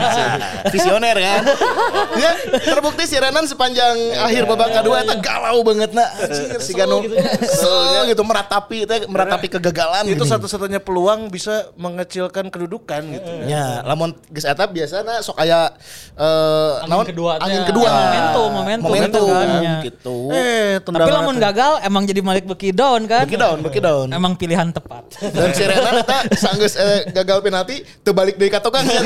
[0.72, 1.42] Visioner kan.
[2.22, 6.04] ya, terbukti si Renan sepanjang akhir babak kedua itu galau banget nah.
[6.20, 7.00] Anjir, si Gano
[7.40, 13.30] kesel gitu meratapi teh meratapi kegagalan Itu satu-satunya peluang bisa mengecilkan kedudukan gitu.
[13.48, 15.72] Ya, lamun geus eta biasana sok aya
[16.20, 17.88] eh Angin kedua angin kedua.
[17.88, 18.90] Momentum, momentum.
[18.92, 19.84] Momentum Momentum.
[19.88, 20.16] gitu.
[20.36, 23.24] Eh, Tapi lamun gagal emang jadi Malik Beki down kan.
[23.24, 24.08] Beki down, beki down.
[24.12, 25.08] Emang pilihan tepat.
[25.16, 27.69] Dan si Renan eta sanggeus eh, gagal penalti
[28.02, 29.00] teu balik deui ka tukang ya.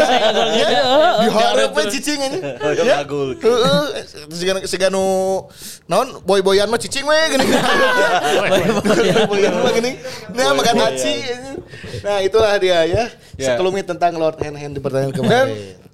[1.24, 2.38] Diharap we cicing ini.
[2.60, 3.28] Oh, ngagul.
[3.38, 3.84] Heeh,
[4.32, 5.04] siga siga nu
[5.86, 7.44] naon boy-boyan mah cicing we gini.
[9.30, 9.92] Boy-boyan mah gini.
[10.34, 11.14] Nah, makan taci.
[12.04, 13.04] Nah, itulah dia ya.
[13.34, 13.54] Ya.
[13.54, 15.48] Sekelumit tentang Lord Hand Hand di pertandingan Dan kemarin.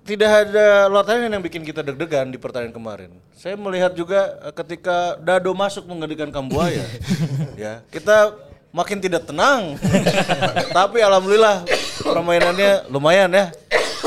[0.05, 3.11] tidak ada latihan yang bikin kita deg-degan di pertandingan kemarin.
[3.33, 6.85] Saya melihat juga eh, ketika Dado masuk menggantikan Kambuaya,
[7.63, 8.37] ya kita
[8.77, 9.81] makin tidak tenang.
[10.77, 11.65] Tapi alhamdulillah
[12.01, 13.53] permainannya lumayan ya.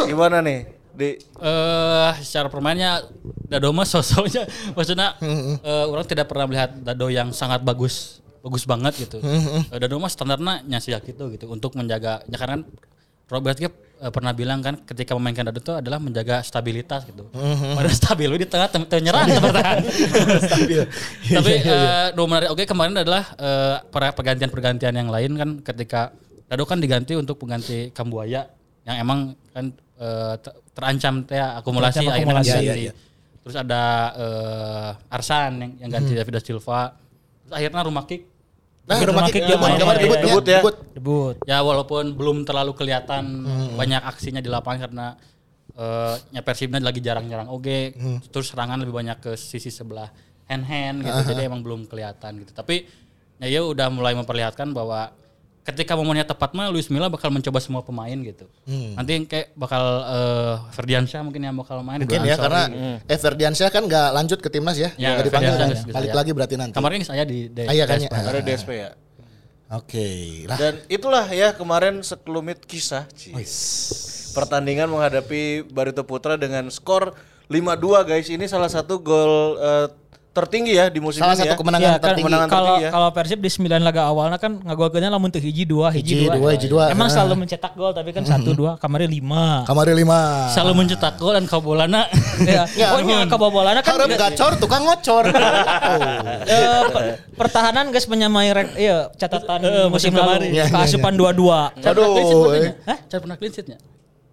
[0.05, 0.65] Gimana nih?
[0.93, 3.01] Di eh secara permainnya
[3.49, 4.45] Dado mah sosoknya
[4.77, 5.17] maksudnya
[5.61, 9.17] eh, orang tidak pernah melihat Dado yang sangat bagus bagus banget gitu.
[9.17, 12.63] Eh, Dado mah standarnya nyasi gitu gitu untuk menjaga ya karena kan
[13.31, 13.71] Robert eh,
[14.13, 17.25] pernah bilang kan ketika memainkan Dado itu adalah menjaga stabilitas gitu.
[17.73, 19.81] Padahal stabil we di tengah tem- teu nyerang teu bertahan.
[21.25, 26.13] Tapi eh, no menarik oke kemarin adalah eh, para pergantian-pergantian yang lain kan ketika
[26.53, 28.45] Dado kan diganti untuk pengganti Kambuaya
[28.85, 29.73] yang emang kan
[30.37, 32.53] ter- terancam teh akumulasi Terancam akhirnya akumulasi.
[32.53, 32.69] diganti.
[32.69, 32.93] Iya, iya.
[33.41, 33.81] Terus ada
[34.15, 36.93] eh, Arsan yang, yang ganti David da Silva.
[37.41, 38.29] Terus akhirnya rumah kick
[38.83, 40.19] Nah, rumah rumah kick main, kemarin iya, debut.
[40.19, 40.59] Debut ya.
[40.59, 40.75] Debut.
[40.91, 41.35] Debut.
[41.47, 43.23] ya walaupun belum terlalu kelihatan
[43.73, 45.07] banyak aksinya di lapangan karena
[45.73, 47.95] eh nya Persibnya lagi jarang nyerang oke
[48.29, 50.11] terus serangan lebih banyak ke sisi sebelah
[50.45, 52.83] hand hand gitu jadi emang belum kelihatan gitu tapi
[53.39, 55.15] ya ya udah mulai memperlihatkan bahwa
[55.63, 58.43] ketika momennya tepat mah Luis Milla bakal mencoba semua pemain gitu
[58.93, 63.07] nanti kayak bakal eh Ferdiansyah mungkin yang bakal main Mungkin ya karena Ansori.
[63.07, 64.91] eh Ferdiansyah kan nggak lanjut ke timnas ya.
[64.95, 65.79] Ya, Nggak dipanggil kan ya.
[65.89, 66.15] Balik ya.
[66.15, 66.75] lagi berarti nanti.
[66.75, 68.11] kemarin saya di, di Ah, iya kan, DSP.
[68.11, 68.19] ya.
[68.25, 68.89] ada DSP ya.
[69.71, 70.07] Oke.
[70.45, 70.57] Lah.
[70.59, 73.07] Dan itulah ya kemarin sekelumit kisah.
[74.31, 77.13] Pertandingan menghadapi Barito Putra dengan skor
[77.47, 77.55] 5-2
[78.03, 78.27] guys.
[78.27, 79.87] Ini salah satu gol eh,
[80.33, 81.57] tertinggi ya di musim Salah ini satu ya.
[81.57, 82.25] kemenangan Ya, kan, tertinggi.
[82.25, 82.89] Kemenangan kalau tertinggi ya.
[82.89, 86.33] kalau Persib di 9 laga awalnya kan ngagolkeunnya lamun teu hiji dua Hiji, hiji, dua.
[86.35, 86.83] dua, hiji, dua.
[86.89, 87.13] Emang Ah.
[87.13, 89.61] selalu mencetak gol tapi kan satu dua kemarin lima.
[89.63, 90.49] Kamari lima.
[90.49, 92.09] selalu mencetak gol dan kabolana
[92.49, 95.25] ya, pokoknya kabobolana kan Harap gacor, tukang ngocor.
[95.83, 95.99] Oh.
[96.45, 100.49] eh, pe- pertahanan guys menyamai rek, iya catatan Eh, musim lalu kemarin.
[100.49, 101.69] Iya, iya, keasupan dua-dua.
[101.75, 102.63] Aduh, bukan eh.
[102.63, 102.73] ya?
[102.85, 102.97] Hah?
[103.05, 103.77] Cara pernah clean sheetnya?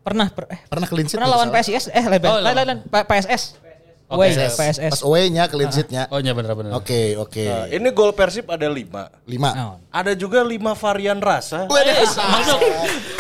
[0.01, 1.61] Pernah per, eh, Pernah clean sheet pernah lawan salah?
[1.61, 2.41] PSIS eh lain Oh,
[4.11, 4.51] lain P- PSS.
[4.51, 4.81] Oke.
[4.81, 6.03] Away, Pas away-nya clean sheet-nya.
[6.11, 6.75] Oh iya benar-benar.
[6.75, 7.47] Oke, oke.
[7.47, 8.75] Nah, ini gol Persib ada 5.
[9.25, 9.51] Lima.
[9.55, 9.79] Naon?
[9.89, 11.71] Ada juga 5 varian rasa.
[11.71, 11.95] Wede.
[12.03, 12.61] Masuk.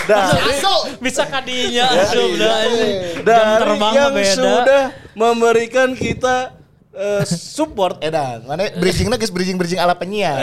[0.04, 0.58] Dari,
[0.98, 4.34] Bisa kadinya dari terbang yang beda.
[4.34, 4.82] sudah
[5.14, 6.58] memberikan kita
[6.90, 10.36] eh, support Edan, mana bridgingnya guys bridging bridging ala penyiar.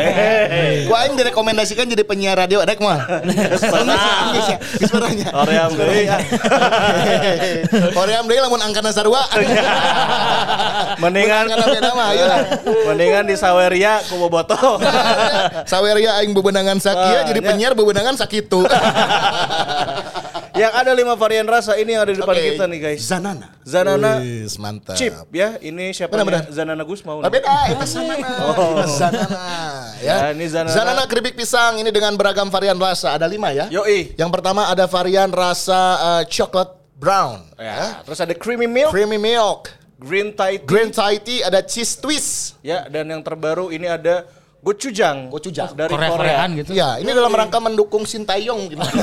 [0.88, 3.04] Gua aing direkomendasikan jadi penyiar radio adek mah.
[3.28, 4.32] Geus pernah.
[4.80, 5.28] Geus pernah nya.
[5.28, 6.20] Korea deui, ah.
[7.92, 9.28] Korea deui lamun angkana sarua.
[10.98, 12.40] Mendingan Angkana beda mah ayo lah.
[12.90, 14.56] mendingan di Saweria ku boboto.
[15.68, 17.48] Saweria aing bebenangan sakia Ah, jadi ya.
[17.52, 18.64] penyiar bebenangan sakitu.
[20.58, 22.46] yang ada lima varian rasa ini yang ada di depan Oke.
[22.54, 23.00] kita nih guys.
[23.06, 23.48] Zanana.
[23.64, 24.98] Zanana Wis, mantap.
[24.98, 25.56] Chip ya.
[25.62, 26.18] Ini siapa?
[26.18, 26.50] Benar-benar.
[26.50, 27.22] Zanana Gus mau.
[27.22, 28.28] Ah, beda, itu Zanana.
[28.28, 28.66] Itu
[29.00, 29.38] Zanana.
[30.02, 30.16] Ya.
[30.18, 31.06] Ya, ini Zanana.
[31.06, 33.14] keripik pisang ini dengan beragam varian rasa.
[33.14, 33.70] Ada lima ya.
[33.70, 34.18] Yoi.
[34.18, 35.80] Yang pertama ada varian rasa
[36.22, 37.46] eh, coklat brown.
[37.58, 39.70] Ya, terus ada creamy milk, Creamy milk.
[39.98, 40.66] green Thai tea.
[40.66, 42.58] Green Thai tea ada cheese twist.
[42.62, 44.26] Ya, dan yang terbaru ini ada
[44.68, 45.32] gochujang.
[45.32, 45.72] Gochujang.
[45.72, 46.44] dari Korea.
[46.52, 46.72] gitu.
[46.76, 48.92] Ya, ini dalam rangka mendukung Sintayong gimana?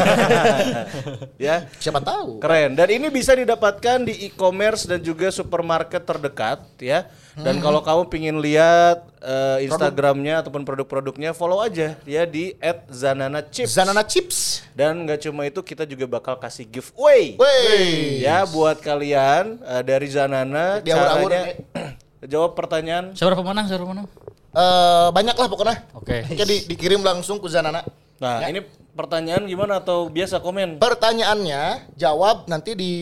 [1.40, 1.66] Ya.
[1.80, 2.38] Siapa tahu.
[2.38, 2.76] Keren.
[2.76, 7.08] Dan ini bisa didapatkan di e-commerce dan juga supermarket terdekat ya.
[7.34, 12.54] Dan kalau kamu pingin lihat eh, Instagramnya ataupun produk-produknya, follow aja ya di
[12.86, 13.74] @zananachips.
[13.74, 14.62] Zanana chips.
[14.70, 17.34] Dan nggak cuma itu, kita juga bakal kasih giveaway.
[17.34, 18.22] Wey.
[18.22, 21.42] Ya buat kalian eh, dari Zanana Diawur-awur, caranya
[22.32, 23.18] jawab pertanyaan.
[23.18, 23.66] Siapa pemenang?
[23.66, 24.06] Siapa pemenang?
[24.54, 25.76] Eh, banyak lah pokoknya.
[25.92, 26.22] Oke.
[26.24, 27.82] Oke, di- dikirim langsung ke Zanana.
[28.22, 28.62] Nah, ini
[28.94, 30.78] pertanyaan gimana atau biasa komen?
[30.78, 32.92] Pertanyaannya jawab nanti di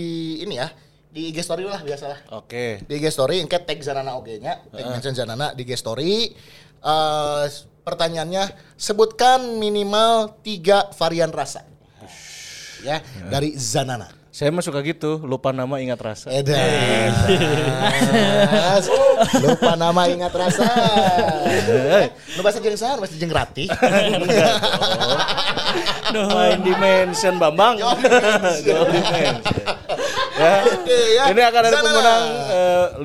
[0.41, 0.73] ini ya.
[1.13, 2.25] Di IG story lah biasalah.
[2.33, 2.81] Oke.
[2.83, 6.33] Di IG story engke tag Zanana oge nya, tag mention Zanana di IG story.
[6.81, 7.45] Eh,
[7.85, 11.69] pertanyaannya sebutkan minimal tiga varian rasa.
[12.81, 12.99] Ya,
[13.29, 14.09] dari Zanana.
[14.33, 16.33] Saya mah suka gitu, lupa nama ingat rasa.
[16.33, 16.57] Edan.
[19.45, 20.65] Lupa nama ingat rasa.
[22.33, 23.69] Lu bahasa jeung sahar, bahasa jeung ratih.
[26.33, 27.77] Main dimension Bambang.
[27.77, 27.93] Goal
[28.97, 29.37] dimension.
[30.41, 30.65] ya.
[31.13, 31.25] Ya.
[31.29, 32.25] Ini akan ada pemenang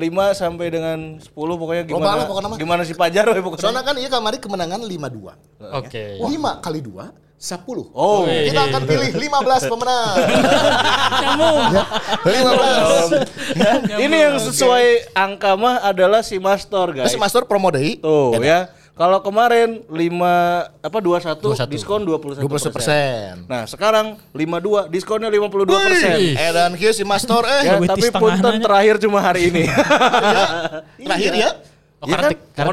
[0.00, 3.68] 5 sampai dengan 10 pokoknya Loba gimana lah pokoknya gimana si Pajar we pokoknya.
[3.68, 4.96] Soalnya kan iya kamari kemenangan 5-2.
[5.76, 6.24] Oke.
[6.24, 7.94] 5 kali 2 10.
[7.94, 8.26] Oh.
[8.26, 10.14] Kita akan pilih 15 pemenang.
[11.70, 11.84] Ya,
[12.26, 14.02] 15.
[14.02, 17.14] Ini yang sesuai angka mah adalah si Mastor guys.
[17.14, 18.02] Terus Master promo deui.
[18.02, 18.74] Tuh ya.
[18.98, 19.94] Kalau kemarin 5
[20.82, 21.70] apa 21, 21.
[21.70, 22.42] diskon 21%.
[22.42, 23.46] 20%.
[23.46, 26.34] Nah, sekarang 52 diskonnya 52%.
[26.34, 29.70] Eh dan kieu si Master eh Ya, tapi punten terakhir cuma hari ini.
[31.06, 31.50] terakhir ya.
[31.98, 32.38] Oh, Iya karena kan?
[32.54, 32.70] karena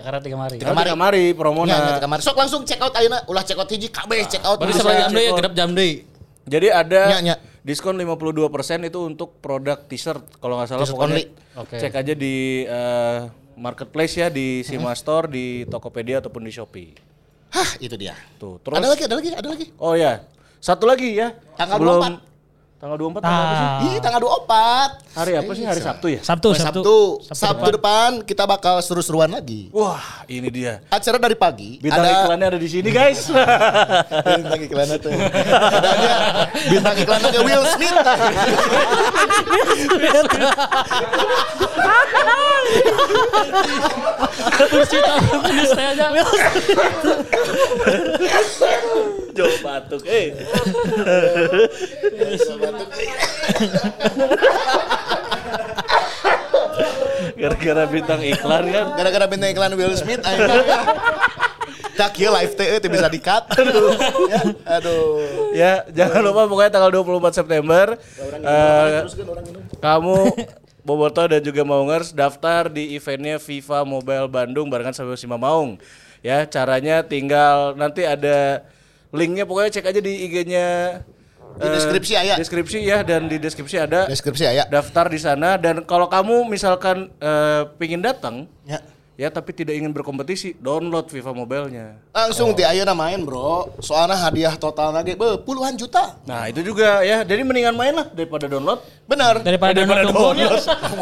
[0.00, 0.56] karena tiga mari.
[0.56, 1.68] Tiga kamari, kamari promona.
[1.68, 2.20] Nya kamari.
[2.24, 4.56] Sok langsung check out ayeuna ulah check out hiji kabeh check out.
[4.64, 4.80] Bisa.
[4.80, 5.92] sebelah jam deui gedap jam deui.
[6.48, 7.34] Jadi ada Nya, nya.
[7.62, 11.24] Diskon 52% itu untuk produk t-shirt kalau nggak salah pokoknya only.
[11.54, 11.76] Oke.
[11.78, 13.18] cek aja di eh,
[13.54, 16.90] marketplace ya di Sima Store, di Tokopedia ataupun di Shopee.
[17.52, 18.16] Hah, itu dia.
[18.40, 19.66] Tuh, terus Ada lagi, ada lagi, ada lagi.
[19.76, 20.24] Oh ya,
[20.58, 21.36] satu lagi ya.
[21.54, 22.31] Tanggal Sebelum- 24.
[22.82, 23.86] Tanggal 24 tanggal apa sih?
[23.86, 25.14] Ih, tanggal 24.
[25.14, 25.62] Hari apa sih?
[25.62, 26.18] Hari Sabtu ya?
[26.18, 27.22] Sabtu, Oh, Sabtu.
[27.22, 27.30] Sabtu.
[27.30, 29.70] Sabtu depan kita bakal seru-seruan lagi.
[29.70, 30.82] Wah, ini dia.
[30.90, 31.78] Acara dari pagi.
[31.78, 33.30] Bintang ada iklannya ada di sini, guys.
[34.26, 35.14] bintang iklannya tuh.
[35.14, 36.14] Adanya
[36.66, 37.94] bintang iklannya Will Smith.
[44.66, 45.22] Kursi tahu
[45.54, 46.06] ini saya aja.
[49.32, 50.36] Jauh batuk, eh.
[57.36, 58.86] Gara-gara bintang iklan kan.
[58.94, 60.22] Gara-gara bintang iklan Will Smith.
[61.92, 63.44] Tak ya live teh teh bisa di-cut.
[63.52, 63.92] Aduh.
[64.32, 65.04] Ya, aduh.
[65.52, 67.86] Ya, jangan lupa pokoknya tanggal 24 September
[68.40, 69.04] eh,
[69.76, 70.16] kamu
[70.82, 75.78] Boboto dan juga Maungers daftar di eventnya FIFA Mobile Bandung barengan sama Sima Maung.
[76.24, 78.66] Ya, caranya tinggal nanti ada
[79.12, 80.66] linknya pokoknya cek aja di IG-nya
[81.52, 82.34] Di deskripsi aya.
[82.40, 84.64] Deskripsi ya dan di deskripsi ada Deskripsi ya.
[84.64, 88.80] daftar di sana dan kalau kamu misalkan eh, pingin datang Ya.
[89.12, 92.00] ya tapi tidak ingin berkompetisi, download FIFA Mobile-nya.
[92.10, 93.76] Langsung ti ayeuna main, Bro.
[93.78, 96.16] Soalnya hadiah total lagi be, puluhan juta.
[96.24, 97.20] Nah, itu juga ya.
[97.20, 98.80] Jadi mendingan main lah daripada download.
[99.04, 99.44] Bener.
[99.44, 100.48] Daripada Daripada download nunggunya.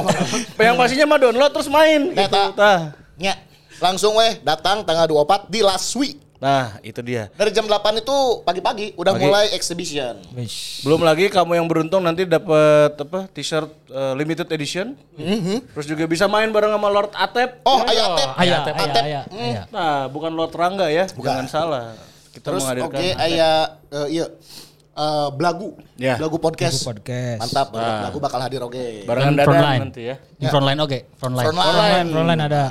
[0.67, 2.27] Yang pastinya mah download terus main gitu.
[2.27, 2.45] Eta.
[2.53, 2.81] Tah.
[3.17, 3.39] Ya.
[3.79, 6.19] Langsung weh datang tanggal 24 di Last Week.
[6.41, 7.29] Nah, itu dia.
[7.31, 9.23] Dari jam 8 itu pagi-pagi udah Pagi.
[9.23, 10.17] mulai exhibition.
[10.33, 10.81] Wish.
[10.81, 13.29] Belum lagi kamu yang beruntung nanti dapat apa?
[13.29, 14.97] T-shirt eh, limited edition.
[15.71, 17.61] Terus juga bisa main bareng sama Lord Atep.
[17.63, 18.29] Oh, aya Atep.
[18.35, 18.75] Aya, Atep.
[18.75, 19.03] aya, Atep.
[19.03, 19.37] aya, Hmm.
[19.39, 19.63] aya.
[19.69, 21.05] Nah, bukan Lord Rangga ya.
[21.07, 21.93] Jangan salah.
[22.31, 23.21] Kita Terus oke Atep.
[23.21, 23.51] aya
[23.93, 24.27] eh, iya
[24.91, 25.77] eh, Blagu.
[25.95, 26.17] Ya.
[26.17, 26.81] Blagu podcast.
[26.83, 27.37] Podcast.
[27.39, 28.09] Mantap, Nah.
[28.09, 29.05] Blagu bakal hadir oke.
[29.05, 29.81] barengan Dan Dadan frontline.
[29.85, 30.17] nanti ya.
[30.17, 31.47] Di frontline oke, frontline.
[31.47, 31.69] Frontline.
[31.69, 32.63] Frontline, frontline ada.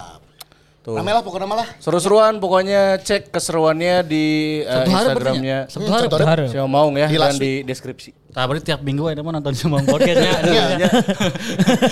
[0.89, 0.97] Tuh.
[0.97, 1.67] Rame lah pokoknya malah.
[1.77, 4.25] Seru-seruan pokoknya cek keseruannya di
[4.65, 6.07] eh, hari Instagramnya Sabtu hari.
[6.09, 6.45] Sabtu hari.
[6.49, 8.09] Sima Maung ya Di dan di deskripsi.
[8.33, 10.33] Nah, berarti tiap minggu ada mau nonton semua podcastnya.
[10.49, 10.89] Iya.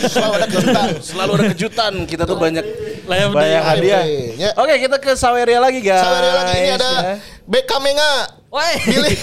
[0.09, 0.87] Selalu ada kejutan.
[0.97, 1.93] Selalu ada kejutan.
[2.09, 2.65] Kita tuh banyak
[3.05, 4.03] banyak hadiah.
[4.33, 4.49] Ya.
[4.57, 6.01] Oke, kita ke Saweria lagi guys.
[6.01, 7.13] Saweria lagi ini ada ya.
[7.45, 8.33] Beckham Menga.
[8.49, 8.73] Woi.
[8.81, 9.17] Pilih.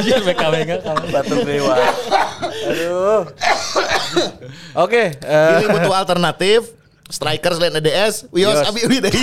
[0.00, 1.04] Iya, BKW enggak kamu.
[1.12, 1.76] Batuk dewa.
[2.72, 3.22] Aduh.
[4.80, 6.79] Oke, eh, Pilih butuh alternatif.
[7.10, 8.70] Striker selain EDS, Wios Wios.
[8.70, 9.18] Abi Wi deui.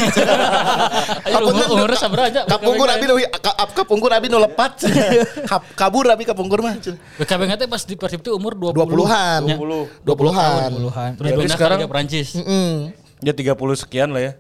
[1.23, 1.39] Ayo
[1.71, 2.43] umur aja.
[2.43, 4.83] Kapungkur Abi nu ka- kapungkur Abi nu lepat.
[5.79, 6.75] Kabur Abi kapungkur mah.
[7.15, 8.83] BKW teh pas di Persib itu umur 20.
[8.83, 9.41] 20-an.
[9.47, 9.55] Ya.
[9.55, 10.69] 20-an.
[10.75, 11.09] Puluhan.
[11.15, 12.35] Terus Jadi pindah sekarang- ke Prancis.
[12.35, 12.91] Mm.
[13.23, 14.31] ya 30 sekian lah ya.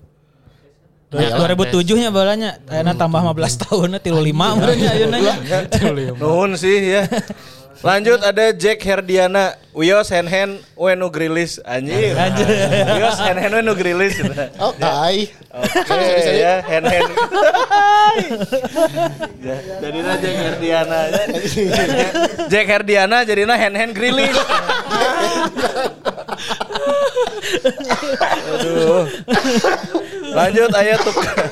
[1.07, 2.59] Ya, 2007 nya balanya.
[2.67, 5.33] Ayeuna tambah 15 tahun 35 berarti ayeuna nya.
[6.19, 7.07] Nuhun sih ya.
[7.85, 12.17] Lanjut ada Jack Herdiana, Wios Hen Hen Wenu Grilis anjir.
[12.17, 12.49] Anjir.
[12.97, 14.17] Wios Hen Hen Wenu Grilis.
[14.67, 14.81] Oke.
[15.53, 17.05] Oke ya Hen Hen.
[19.41, 19.55] Ya,
[19.85, 20.99] Jadinya Jack Herdiana.
[22.49, 24.33] Jack Herdiana jadinya Hen Hen Grilis.
[28.57, 29.05] Aduh.
[30.33, 31.49] Lanjut ayat tukang,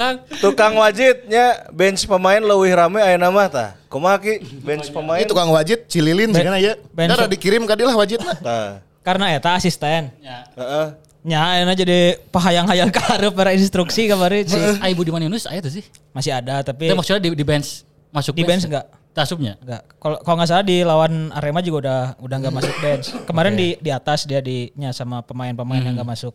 [0.00, 0.16] tukang.
[0.40, 3.68] tukang wajibnya bench pemain leuwih rame aya nama tah.
[3.86, 5.20] Kumaha ki bench pemain?
[5.20, 6.80] Ini tukang wajib Cililin sih kan ya.
[6.90, 8.32] Ben- Dara dikirim ka dilah wajibna.
[8.34, 8.80] Tah.
[9.00, 10.08] Karena eta asisten.
[10.18, 10.48] Ya.
[10.54, 10.86] Heeh.
[11.20, 14.56] Nya ayeuna jadi pahayang-hayang ka hareup para instruksi kemarin sih.
[14.80, 15.84] Ai Budiman Yunus aya tuh sih.
[16.10, 18.88] Masih ada tapi Tapi maksudnya di, di bench masuk Di bench enggak?
[19.10, 19.58] Tasupnya.
[19.60, 19.84] enggak.
[19.98, 23.06] Kalau kalau nggak salah di lawan Arema juga udah udah nggak masuk bench.
[23.26, 26.32] Kemarin di di atas dia di nya sama pemain-pemain yang nggak masuk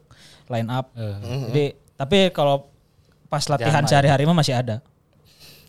[0.51, 0.91] line up.
[1.49, 2.67] Jadi tapi kalau
[3.25, 4.79] pas latihan sehari-hari mah masih ada.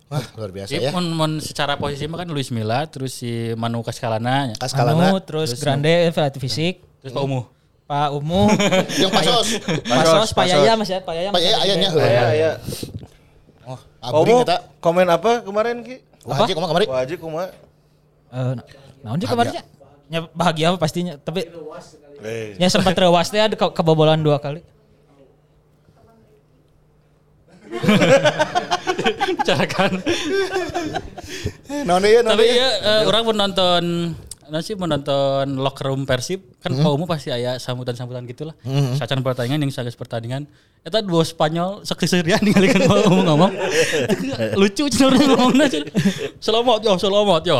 [0.06, 0.94] Wah, luar biasa Jadi ya.
[0.94, 4.54] mon, mon secara posisi mah kan Luis Milla, terus si Manu Kaskalana, ya.
[4.54, 5.10] Kaskalana.
[5.10, 7.44] Anu, terus Grande pelatih fisik, terus Pak Umuh.
[7.86, 8.50] Pak Umu,
[9.02, 9.46] Yang pasos.
[9.82, 11.28] Pasos, Pak Yaya masih ada, Pak Yaya.
[11.28, 11.88] Pak masih Yaya ayahnya.
[11.88, 12.02] bench.
[12.04, 12.50] Aya aya.
[13.62, 14.56] Oh, abring eta.
[14.78, 15.96] komen apa kemarin Ki?
[16.22, 16.86] Wajib kumaha kemarin?
[16.88, 17.46] Wajib kumaha?
[18.28, 18.54] Eh,
[19.02, 19.62] naon sih kemarinnya?
[20.06, 21.46] Ya bahagia pastinya, tapi
[22.22, 22.54] Eh.
[22.58, 24.62] ya sempat rewas teh ke- kebobolan dua kali.
[29.26, 29.92] Bicarakan.
[31.86, 33.82] Naon deui naon Tapi ya eh, orang mau nonton
[34.46, 38.54] nanti mau nonton locker room Persib kan Pak Umuh pasti aya sambutan-sambutan gitulah.
[38.94, 40.46] Sacan pertandingan yang sages pertandingan.
[40.86, 43.52] Eta dua Spanyol sekeserian ningalikeun Pak Umuh ngomong.
[44.60, 45.66] Lucu cenah ngomongna.
[46.38, 47.58] Selamat yo, selamat yo.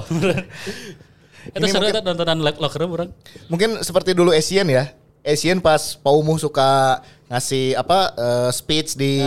[1.50, 3.10] Eta Ini seru eta nontonan lo- locker room orang.
[3.50, 4.94] Mungkin seperti dulu Asian ya.
[5.26, 9.18] Asian pas Paumuh suka ngasih apa eh, speech di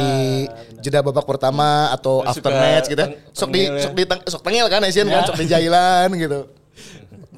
[0.80, 3.04] jeda babak pertama atau Terus after match gitu.
[3.04, 3.76] teng- Sok di ya.
[3.78, 6.40] sok di sok tengil kan Asian kan sok di jailan gitu.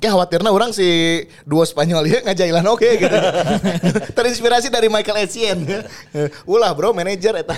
[0.02, 3.18] Kayak khawatirnya orang si duo Spanyol ya ngajailan oke gitu.
[4.18, 5.62] Terinspirasi dari Michael Essien.
[6.50, 7.54] Ulah bro manajer eta.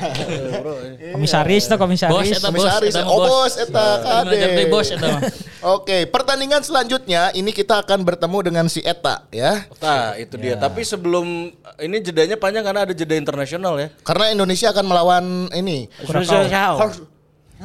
[1.16, 2.36] Komisaris tuh Bos komisaris.
[2.36, 4.68] eta bos, Komisaris, eta oh bos, eta kade.
[4.68, 5.22] Bos eta mah.
[5.80, 9.64] Oke, pertandingan selanjutnya ini kita akan bertemu dengan si Eta ya.
[9.80, 10.60] Nah, itu dia.
[10.60, 11.48] Tapi sebelum
[11.80, 13.88] ini jedanya panjang karena ada jeda internasional ya.
[14.04, 15.26] Karena Indonesia akan melawan
[15.56, 15.88] ini.
[16.04, 17.08] Kurakau.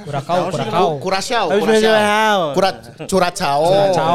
[0.05, 0.88] Kurakau, kurakau.
[1.03, 1.46] Kurasau.
[1.59, 2.40] Kurasau.
[2.55, 2.76] Kurat,
[3.11, 3.61] Curacao,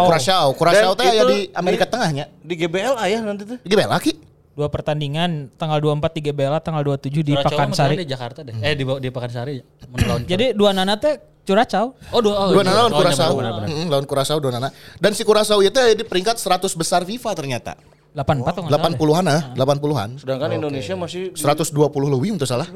[0.08, 0.46] Curacao.
[0.56, 2.26] Kurasau Dan teh aya itu di Amerika di- Tengahnya.
[2.40, 3.58] Di GBL ayah nanti tuh.
[3.66, 4.14] Gimana lagi?
[4.54, 7.96] Dua pertandingan tanggal 24 di GBLA, tanggal 27 di Curacao mah Pakansari.
[7.98, 8.54] di Jakarta deh.
[8.62, 9.58] Eh di di Pakansari.
[10.30, 11.98] Jadi dua nana teh Curacao.
[12.14, 12.70] Oh dua oh, Dua iya.
[12.70, 13.66] nana lawan.
[13.66, 14.70] Mm, lawan Kurasau dua nana.
[15.02, 17.74] Dan si Kurasau itu ada di peringkat 100 besar FIFA ternyata.
[18.14, 18.98] 84 atau nggak salah deh.
[19.02, 20.10] 80-an ah, 80-an.
[20.22, 22.70] Sedangkan Indonesia masih di- 120 lebih untuk salah.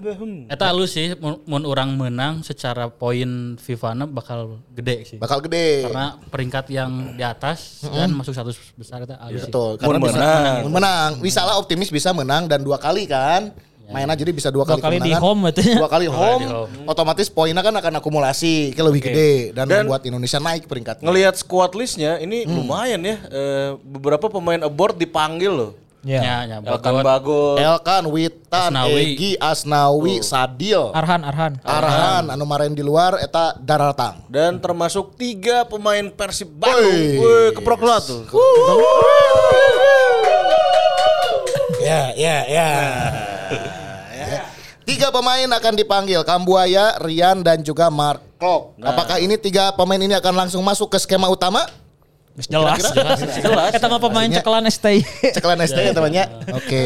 [0.49, 5.17] Eta lu sih mun orang menang secara poin FIFA bakal gede sih.
[5.21, 5.85] Bakal gede.
[5.85, 9.53] Karena peringkat yang di atas dan masuk satu besar itu halus sih.
[9.53, 9.71] Betul.
[9.77, 10.61] Karena bisa menang.
[10.73, 11.11] Menang.
[11.21, 13.53] Misalnya optimis bisa menang dan dua kali kan.
[13.88, 15.21] Mainnya jadi bisa dua, Dua kali di kemenangan.
[15.23, 15.63] home berarti.
[15.73, 16.41] Dua kali home.
[16.41, 16.83] di home.
[16.85, 21.03] Otomatis poinnya kan akan akumulasi ke lebih gede dan, Dan- membuat Indonesia naik peringkatnya.
[21.03, 23.15] ngelihat squad listnya ini lumayan ya.
[23.23, 25.71] Eh, beberapa pemain abroad dipanggil loh.
[26.03, 26.21] Ya.
[26.21, 27.03] Ya, ya, Elkan Bagot.
[27.03, 27.57] Bagot.
[27.57, 28.95] Elkan, Witan, Asnawi.
[29.01, 31.53] Egi, Asnawi, Sadil, Arhan, Arhan.
[31.59, 34.23] Arhan, anu maren di luar eta Daratang.
[34.27, 36.79] Dan termasuk tiga pemain Persib Bandung.
[36.85, 37.19] Woi.
[37.19, 38.23] Woi, keprok lah tuh.
[41.77, 42.67] Ya, ya, ya.
[44.88, 48.79] Tiga pemain akan dipanggil, Kambuaya, Rian, dan juga Mark Klok.
[48.79, 51.67] Apakah ini tiga pemain ini akan langsung masuk ke skema utama?
[52.38, 52.79] Wis jelas.
[52.93, 53.19] Jelas.
[53.73, 55.01] Kita mah pemain cekelan STI.
[55.35, 56.23] Cekelan ST ya temannya.
[56.53, 56.83] Oke.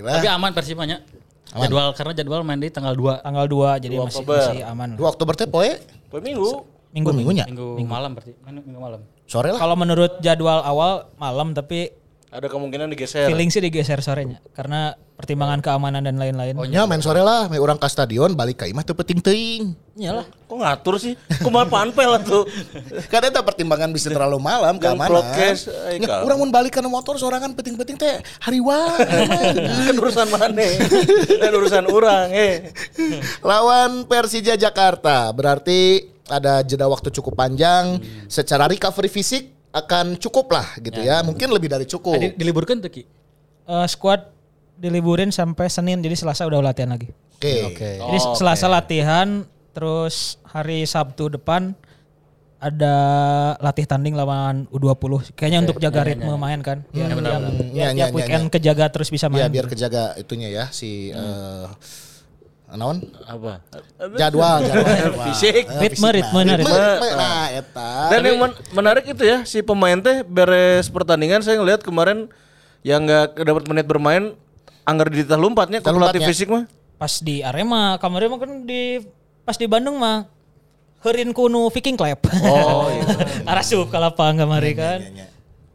[0.00, 0.38] Tapi Lah.
[0.38, 1.02] aman Persibanya.
[1.50, 4.38] Jadwal karena jadwal main di tanggal 2 Tanggal 2 jadi masih Oktober.
[4.38, 4.88] masih aman.
[4.94, 5.70] 2 Oktober teh poe
[6.08, 6.48] Per minggu.
[6.94, 7.44] Minggu minggunya.
[7.44, 8.32] minggu malam berarti.
[8.40, 9.00] Minggu malam.
[9.26, 9.60] Sore lah.
[9.60, 11.90] Kalau menurut jadwal awal malam tapi
[12.28, 13.24] Ada kemungkinan digeser.
[13.24, 16.60] feeling sih digeser sorenya karena pertimbangan keamanan dan lain-lain.
[16.60, 19.72] Oh nya main sore lah, main orang ke stadion balik ke imah teu penting teuing.
[19.96, 20.28] Iyalah.
[20.44, 21.16] Kok ngatur sih?
[21.40, 22.44] Kumaha panpel tuh.
[23.12, 25.08] Kan eta pertimbangan bisa terlalu malam Yang keamanan.
[25.08, 26.20] prokes, ay, Nya, kal.
[26.28, 28.76] urang mun balik kana motor sorangan penting-penting teh hariwa.
[29.88, 30.68] kan urusan mana?
[31.40, 32.70] Dan urusan orang, eh.
[33.40, 37.98] Lawan Persija Jakarta berarti ada jeda waktu cukup panjang.
[38.28, 41.20] Secara recovery fisik akan cukup lah gitu ya.
[41.20, 42.16] Mungkin lebih dari cukup.
[42.16, 43.02] Di- diliburkan tuh Ki.
[43.64, 44.24] Eh, squad
[44.74, 47.10] diliburin sampai Senin jadi Selasa udah latihan lagi.
[47.38, 48.00] Oke.
[48.00, 51.76] Jadi Selasa latihan terus hari Sabtu depan
[52.58, 52.94] ada
[53.60, 55.30] latih tanding lawan U20.
[55.32, 56.82] Kayaknya untuk jaga ritme main kan.
[56.90, 57.38] Biar, Hmm, tiap,
[57.70, 58.52] iya, tiap iya, weekend iya.
[58.52, 59.46] kejaga terus bisa Ya main.
[59.48, 61.66] biar kejaga itunya ya si eh
[62.76, 63.00] naon?
[63.24, 63.64] Apa?
[64.20, 65.24] Jadwal, jadwal.
[65.32, 65.64] Fisik.
[65.64, 66.56] Ritme, ritme, nah.
[66.60, 66.76] ritme.
[66.76, 67.08] ritme.
[67.16, 67.90] Nah, eta.
[68.12, 72.28] Dan yang men- menarik itu ya, si pemain teh beres pertandingan saya ngelihat kemarin
[72.84, 74.36] yang nggak dapat menit bermain
[74.84, 76.28] anggar di lompatnya lompatnya.
[76.28, 76.68] fisik mah.
[77.00, 79.00] Pas di Arema, kemarin mah kan di
[79.48, 80.28] pas di Bandung mah
[80.98, 82.18] Herin kuno Viking Club.
[82.42, 83.06] Oh, iya.
[83.54, 84.98] Arasup kalapa kamari kan.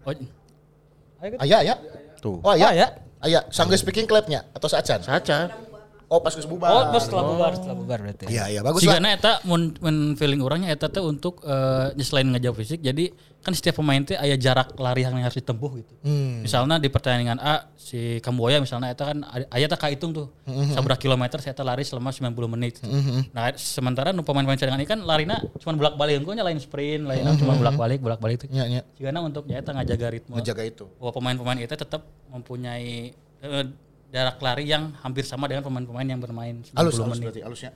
[0.03, 0.11] Oh,
[1.39, 1.75] Aya, aya.
[2.19, 2.43] Tuh.
[2.43, 2.67] Oh, aya.
[2.67, 2.87] Oh, aya.
[3.23, 4.99] Aya, sanggeus speaking clubnya atau saacan?
[4.99, 5.47] Saca.
[6.13, 6.69] Oh, pas geus bubar.
[6.69, 8.29] Oh, pas setelah bubar, setelah bubar berarti.
[8.29, 8.85] Iya, iya, bagus.
[8.85, 13.09] Sigana eta mun mun feeling orangnya eta teh untuk eh, selain ngejauh fisik jadi
[13.41, 15.93] kan setiap pemain teh aya jarak lari yang harus ditempuh gitu.
[16.05, 16.45] Hmm.
[16.45, 20.29] Misalnya di pertandingan A si Kamboya misalnya eta kan aya- teh kahitung tuh.
[20.45, 22.77] Hmm, Saberapa kilometer saya lari selama 90 menit.
[22.77, 22.93] gitu.
[23.33, 27.41] Nah, sementara nu pemain-pemain cadangan ini kan larina cuma bolak-balik engko lain sprint, lain Hmm,
[27.41, 28.53] cuma bolak-balik, bolak-balik itu.
[28.53, 28.81] Iya, iya.
[28.93, 30.37] Sigana untuk eta ngajaga ritme.
[30.37, 30.85] Ngejaga itu.
[31.01, 33.11] bahwa pemain-pemain itu tetap mempunyai
[33.43, 33.65] eh,
[34.13, 37.25] jarak lari yang hampir sama dengan pemain-pemain yang bermain 90 Halus, halus menit.
[37.25, 37.71] berarti halusnya.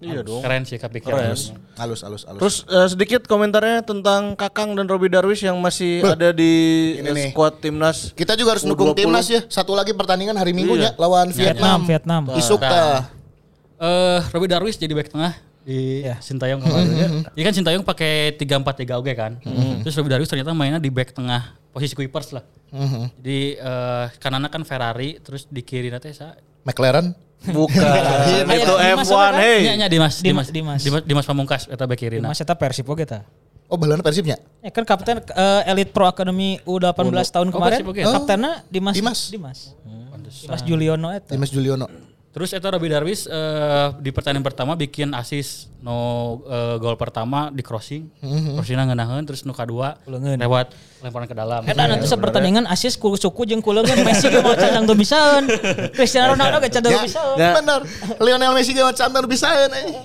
[0.00, 0.40] Iya dong.
[0.40, 1.04] Keren sih KPK.
[1.04, 1.36] Keren.
[1.76, 2.40] Halus, halus, halus.
[2.40, 6.52] Terus eh, sedikit komentarnya tentang Kakang dan Robi Darwis yang masih ada di
[6.96, 7.28] Ini eh, nih.
[7.34, 8.16] squad timnas.
[8.16, 9.02] kita juga harus dukung U20.
[9.02, 9.44] timnas ya.
[9.44, 12.22] Satu lagi pertandingan hari Minggunya lawan Vietnam, Vietnam.
[12.24, 12.40] Vietnam.
[12.40, 13.12] Isuk tah.
[13.76, 16.88] Eh, Robi Darwis jadi back tengah di Sintayong kemarin.
[17.36, 19.32] Iya kan Sintayong pakai 3-4-3 oke kan.
[19.84, 22.44] Terus Robi Darwis ternyata mainnya di back tengah posisi Kuipers lah.
[23.20, 26.34] Jadi eh kanannya kan Ferrari terus di kiri nanti saya
[26.64, 27.12] McLaren.
[27.40, 27.80] Bukan.
[27.80, 29.32] Aya itu Dimas F1, apa kan?
[29.40, 29.58] hey.
[29.64, 30.80] Nya nya Dimas Dimas, Dimas Dimas.
[30.84, 32.20] Dimas Dimas Pamungkas eta back kiri.
[32.20, 32.32] Nah.
[32.32, 33.24] Mas eta Persib oge ta.
[33.70, 34.36] Oh, belanda Persibnya.
[34.60, 36.90] Ya kan kapten eh, Elite Pro Academy U18
[37.30, 37.80] tahun Oh, kemarin.
[37.86, 38.02] Oge.
[38.02, 39.18] Kaptennya Dimas Dimas.
[39.30, 39.58] Dimas.
[40.42, 41.32] Dimas Juliono eta.
[41.32, 42.09] Dimas Juliono.
[42.30, 47.58] Terus eta Robi Darwis eh, di pertandingan pertama bikin asis no eh, gol pertama di
[47.58, 48.06] crossing.
[48.54, 50.70] Crossingna ngeunaheun terus nu kadua lewat
[51.02, 51.66] lemparan ke dalam.
[51.66, 55.44] Eta nanti pertandingan asis ku suku jeung kuleungeun Messi ge mau candang tuh bisaeun.
[55.98, 57.34] Cristiano Ronaldo ge candang Ya, bisaeun.
[57.34, 57.52] Ya.
[57.58, 57.80] bener.
[58.22, 59.48] Lionel Messi ge cantan bisa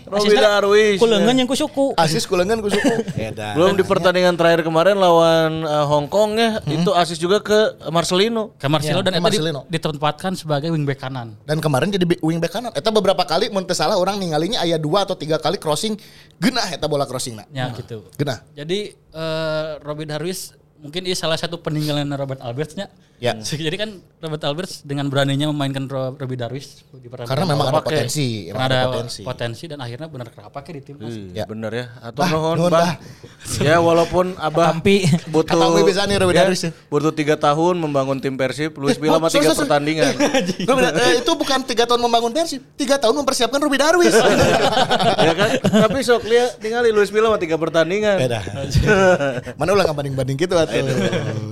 [0.10, 0.98] Robi Darwis.
[0.98, 1.94] Kuleungeun jeung ku suku.
[1.94, 3.06] Asis kulengan ku suku.
[3.22, 3.54] Edan.
[3.54, 8.50] Belum di pertandingan terakhir kemarin lawan eh, Hong Kong ya, itu asis juga ke Marcelino.
[8.58, 9.62] Ke Marcelo dan ke eta di- Marcelino.
[9.70, 11.38] ditempatkan sebagai wingback kanan.
[11.46, 12.72] Dan kemarin jadi wingback kanan.
[12.76, 15.96] Eta beberapa kali mun salah orang ninggalinya aya dua atau tiga kali crossing
[16.40, 18.08] genah eta bola crossing Ya gitu.
[18.16, 18.44] Genah.
[18.56, 20.56] Jadi eh, Robin Darwis
[20.86, 22.88] mungkin ini salah satu peninggalan Robert Albertsnya.
[23.16, 23.32] Ya.
[23.68, 27.80] Jadi kan Robert Alberts dengan beraninya memainkan Ro- Robin Darwis di pertandingan Karena memang ada
[27.80, 27.90] Pakai.
[28.04, 29.22] potensi, emang karena ada potensi.
[29.24, 29.64] potensi.
[29.66, 31.16] dan akhirnya benar kerapa di timnas.
[31.32, 31.48] Ya.
[31.48, 31.86] Bener ya.
[32.04, 33.00] Atau Bah, nuhun, nuhun, Bah.
[33.58, 35.08] ya walaupun Abah Tampi.
[35.32, 36.72] butuh Katampi bisa nih, ya, Darwis ya.
[36.86, 39.64] butuh tiga tahun membangun tim Persib, Luis Milla mah sorry, tiga sorry.
[39.64, 40.12] pertandingan.
[40.76, 44.12] Eh, eh, itu bukan tiga tahun membangun Persib, tiga tahun mempersiapkan Ruby Darwis.
[45.26, 45.50] ya kan?
[45.88, 48.20] Tapi sok lihat tinggali Luis Milla mah tiga pertandingan.
[48.20, 48.44] Beda.
[49.56, 50.54] Mana ulah banding-banding gitu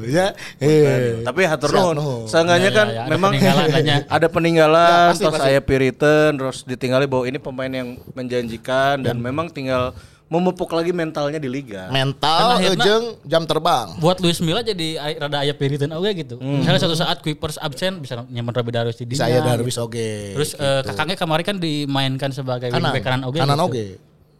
[0.05, 0.27] ya.
[0.57, 1.21] Eh.
[1.21, 2.25] Tapi hatur nuhun.
[2.25, 3.31] Seenggaknya Ya, ya, kan ya, memang
[4.15, 5.49] ada peninggalan, Ya, terus pasti.
[5.49, 9.91] aya piritan, terus ditinggali bahwa ini pemain yang menjanjikan dan memang tinggal
[10.25, 11.93] memupuk lagi mentalnya di liga.
[11.93, 13.93] Mental jeung jam terbang.
[14.01, 16.41] Buat Luis Milla jadi ay- rada aya piritan oge gitu.
[16.41, 19.49] Misalnya suatu saat Kuipers absen bisa nyaman Robin Darwis di dinya, aya gitu.
[19.53, 20.33] Darwis oge.
[20.33, 22.89] Terus eh, kakaknya kemarin kan dimainkan sebagai Kanan.
[22.89, 23.37] wingback kanan oge.
[23.37, 23.67] Kanan gitu.
[23.69, 23.87] oge.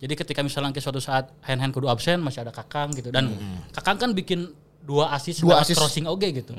[0.01, 3.29] Jadi ketika misalnya ke suatu saat hand hand kudu absen masih ada kakang gitu dan
[3.71, 4.49] kakang kan bikin
[4.83, 5.75] dua asis Dua asis.
[5.79, 6.53] crossing oge gitu.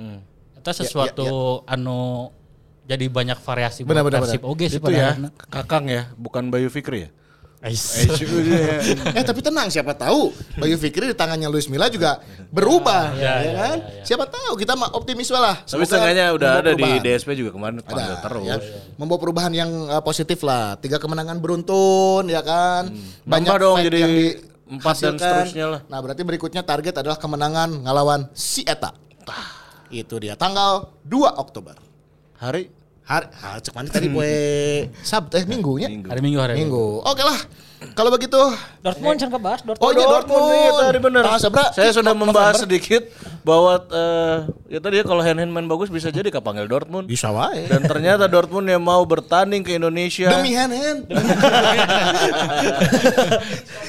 [0.57, 2.33] Itu sesuatu anu
[2.85, 4.53] jadi banyak variasi Benar, buat benar, Persib benar.
[4.53, 5.17] oge sih Itu ya,
[5.49, 7.11] Kakang ya, bukan Bayu Fikri ya.
[9.17, 12.21] eh tapi tenang siapa tahu Bayu Fikri di tangannya Luis Milla juga
[12.53, 13.77] berubah ya, ya, kan?
[13.81, 14.05] ya, ya.
[14.05, 15.65] Siapa tahu kita mah optimis lah.
[15.65, 17.01] Tapi setengahnya udah ada di perubahan.
[17.01, 18.45] DSP juga kemarin Ada, terus.
[18.45, 18.57] ya.
[19.01, 20.77] Membawa perubahan yang uh, positif lah.
[20.77, 22.93] Tiga kemenangan beruntun ya kan.
[23.25, 24.13] Nambah dong fight jadi yang
[24.69, 25.81] empat dan seterusnya lah.
[25.87, 28.93] Nah, berarti berikutnya target adalah kemenangan ngelawan si Eta.
[29.93, 31.77] Itu dia tanggal 2 Oktober.
[32.41, 34.33] Hari Hari, hari cek mana tadi poe
[35.05, 35.93] Sabtu eh minggunya.
[35.93, 36.09] Minggu.
[36.09, 37.05] hari Minggu hari Minggu.
[37.05, 37.37] Oke lah.
[37.93, 38.41] Kalau begitu
[38.81, 39.97] Dortmund can kebahas Oh Dortmund.
[39.97, 40.99] iya Dortmund, iya tadi.
[41.01, 41.65] Tanggal sabra?
[41.73, 42.33] Saya sudah November.
[42.33, 43.03] membahas sedikit
[43.45, 44.37] bahwa eh,
[44.73, 47.05] ya tadi ya kalau hand hand main bagus bisa jadi kapanggil Dortmund.
[47.05, 47.69] Bisa wae.
[47.69, 51.01] Dan ternyata Dortmund yang mau bertanding ke Indonesia Demi hand hand.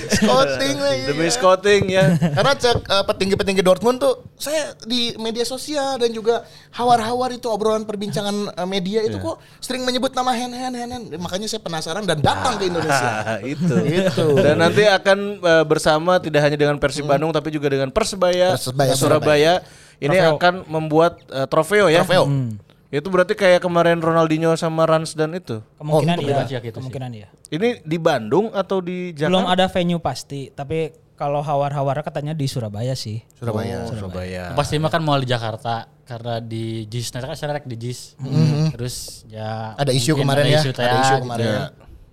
[0.06, 1.04] Scouting lagi.
[1.10, 2.06] demi scouting ya.
[2.16, 6.44] Karena cek eh, petinggi-petinggi Dortmund tuh saya di media sosial dan juga
[6.76, 11.04] hawar-hawar itu obrolan perbincangan eh, media itu kok sering menyebut nama Hen Hen Hen Hen.
[11.18, 13.12] Makanya saya penasaran dan datang ke Indonesia.
[13.56, 13.76] Itu.
[13.86, 14.28] Itu.
[14.46, 18.94] Dan nanti akan eh, bersama tidak hanya dengan Persib Bandung tapi juga dengan Persebaya, Persebaya
[18.98, 19.54] Surabaya.
[19.96, 20.36] Ini Trofeo.
[20.36, 22.04] akan membuat eh, trofeo ya.
[22.04, 22.28] Trofeo.
[22.94, 25.60] Itu berarti kayak kemarin Ronaldinho sama Rans dan itu.
[25.80, 26.46] Kemungkinan Oh, iya.
[26.60, 26.72] gitu sih.
[26.72, 27.28] Kemungkinan iya.
[27.52, 29.32] Ini di Bandung atau di Jakarta?
[29.36, 33.24] Belum ada venue pasti, tapi kalau hawar-hawar katanya di Surabaya sih.
[33.40, 33.88] Surabaya.
[33.88, 34.52] Oh, Surabaya.
[34.56, 38.20] Pasti mah kan mau di Jakarta karena di JIS nanti kan saya di JIS.
[38.76, 41.24] Terus ya Ada isu kemarin ada ya, isu ada isu gitu.
[41.26, 41.46] kemarin.
[41.48, 41.64] Ya.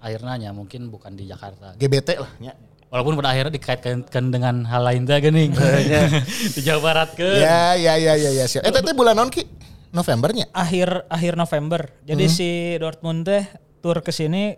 [0.02, 1.78] Akhirnya ya mungkin bukan di Jakarta.
[1.78, 2.30] GBT lah.
[2.42, 2.52] Ya.
[2.90, 5.54] Walaupun pada akhirnya dikaitkan dengan hal lain teh geuning.
[6.54, 7.24] di Jawa Barat ke.
[7.40, 8.44] Ya ya ya ya ya.
[8.44, 8.66] siap.
[8.66, 9.46] Eh teh bulan naon ki?
[9.94, 10.50] Novembernya.
[10.52, 11.88] Akhir akhir November.
[12.02, 13.46] Jadi si Dortmund teh
[13.80, 14.52] tur ke sini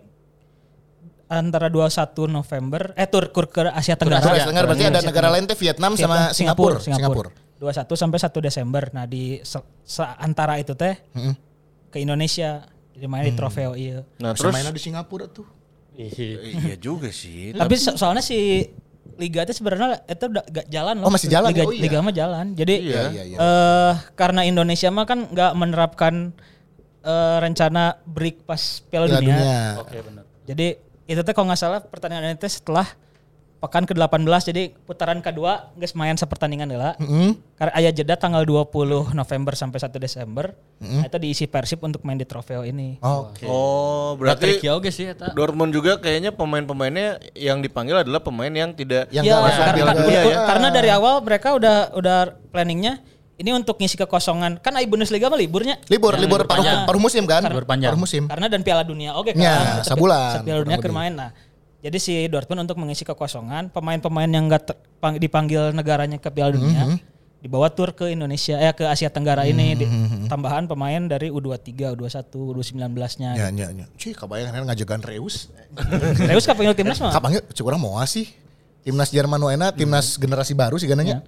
[1.25, 4.21] antara 21 November eh tur tur ke Asia Tenggara.
[4.21, 6.77] Asia Tenggara berarti ada Asia negara lain teh Vietnam sama Singapura.
[6.81, 7.29] Singapura.
[7.55, 8.83] 21 sampai 1 Desember.
[8.91, 10.97] Nah di se- se- antara itu teh
[11.87, 12.67] ke Indonesia.
[12.95, 14.07] Jadi main di trofeo iya.
[14.17, 15.43] Nah, Terus mainnya di Singapura tuh.
[15.95, 16.11] Ih,
[16.55, 17.51] iya juga sih.
[17.51, 18.67] Tapi so- soalnya si
[19.15, 21.07] liga itu sebenarnya itu udah gak jalan loh.
[21.07, 21.67] Oh, masih jalan liga, ya?
[21.67, 21.83] Oh, iya.
[21.83, 22.45] liga mah jalan.
[22.51, 23.37] Jadi Iya, iya, iya.
[23.37, 26.13] eh karena Indonesia mah kan nggak menerapkan
[26.99, 29.35] eh, rencana break pas Piala Dunia.
[29.35, 29.59] Dunia.
[29.79, 30.23] Oke benar.
[30.45, 30.67] Jadi
[31.05, 32.87] itu teh kalau nggak salah pertandingan itu setelah
[33.57, 36.93] pekan ke-18 jadi putaran kedua geus main sepertandingan heula.
[37.55, 38.69] Karena aya jeda tanggal 20
[39.11, 40.53] November sampai 1 Desember.
[40.77, 42.99] Nah, itu diisi Persib untuk main di trofeo ini.
[42.99, 43.47] Oke.
[43.47, 45.31] Oh, Berarti oke sih eta.
[45.31, 50.11] Dortmund juga kayaknya pemain-pemainnya yang dipanggil adalah pemain yang tidak Yang Ya, masuk karena, karena-
[50.25, 50.41] ya.
[50.45, 52.17] karena dari awal mereka udah udah
[52.51, 52.99] planningnya
[53.35, 57.27] ini untuk ngisi kekosongan kan ai Bundesliga mah liburnya Libur, libur libur paruh, paruh musim
[57.27, 57.43] kan?
[57.43, 57.91] Libur panjang.
[57.91, 58.23] Paruh musim.
[58.27, 61.29] karena dan Piala Dunia oke kan Ya, sabulan, Piala Dunia kurang keur main nah
[61.85, 64.73] jadi si Dortmund untuk mengisi kekosongan pemain-pemain yang enggak
[65.15, 66.97] dipanggil negaranya ke Piala Dunia Mhm.
[67.37, 69.89] dibawa tur ke Indonesia eh ke Asia Tenggara ini di-
[70.25, 73.37] tambahan pemain dari U23, U21, U19-nya.
[73.37, 73.85] Ya, ya, ya.
[73.95, 75.53] Cih, kabayang kan ngajagan Reus.
[76.25, 77.13] Reus kapanggil timnas mah?
[77.13, 78.33] Kapanggil cek urang mau sih.
[78.81, 81.21] Timnas Jerman nu enak, timnas generasi baru sih gananya.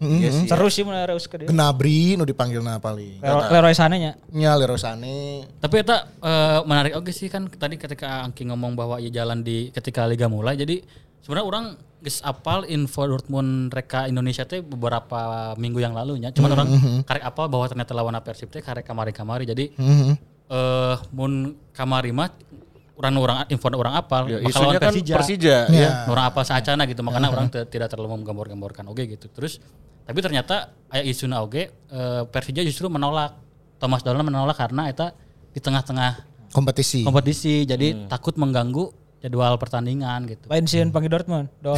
[0.00, 0.48] Iya sih.
[0.48, 1.48] Seru sih mulai Reus ke dia.
[1.48, 3.20] Gnabry nu dipanggilna paling.
[3.20, 4.12] Leroy Leroy Sané nya.
[4.32, 5.48] Nya Leroy Sané.
[5.60, 9.72] Tapi itu eh, menarik oke sih kan tadi ketika Angki ngomong bahwa ya jalan di
[9.72, 10.84] ketika liga mulai jadi
[11.24, 11.66] sebenarnya orang
[12.04, 16.30] geus apal info Dortmund reka Indonesia teh beberapa minggu yang lalu nya.
[16.30, 16.68] Cuman orang
[17.02, 19.48] karek apal bahwa ternyata lawan Persib teh karek kamari-kamari.
[19.48, 19.72] Jadi
[20.46, 22.30] eh mun kamari mah
[22.96, 25.14] orang-orang info orang apal Ya, bakal lawan kan Persija.
[25.14, 25.56] Persija.
[25.68, 25.90] Iya.
[26.06, 29.28] Orang apal seacana gitu makanya orang te- tidak terlalu menggambar-gambarkan oke gitu.
[29.28, 29.60] Terus
[30.02, 33.36] tapi ternyata aya isuna oge eh, Persija justru menolak
[33.76, 35.12] Thomas Dolan menolak karena eta
[35.50, 37.02] di tengah-tengah Kompetisi.
[37.02, 38.88] kompetisi jadi takut mengganggu
[39.18, 40.46] jadwal pertandingan gitu.
[40.46, 41.48] Lain sieun panggil Dortmund.
[41.64, 41.76] Dol.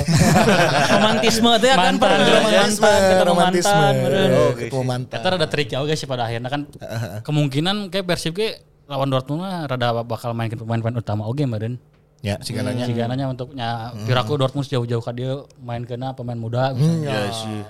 [0.89, 2.19] romantisme teh kan Mantan.
[2.21, 2.91] Romantisme,
[3.25, 3.75] romantisme.
[3.75, 4.29] mantan.
[4.31, 5.19] Oh, ketemu mantan.
[5.19, 6.63] Kita ada trik ya guys sih pada akhirnya kan
[7.23, 11.77] kemungkinan kayak Persib ke lawan Dortmund mah rada bakal main pemain-pemain utama oke meureun.
[12.19, 12.83] Ya, sigananya.
[12.83, 17.15] Jika nanya untuk nya piraku Dortmund jauh-jauh ka dia main kena pemain muda misalnya.
[17.15, 17.61] Iya sih.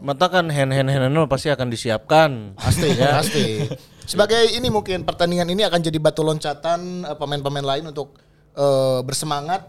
[0.00, 2.56] Mata kan hand hand hand pasti akan disiapkan.
[2.56, 3.46] Pasti, pasti.
[4.10, 8.16] Sebagai ini mungkin pertandingan ini akan jadi batu loncatan eh, pemain-pemain lain untuk
[8.56, 9.68] eh, bersemangat.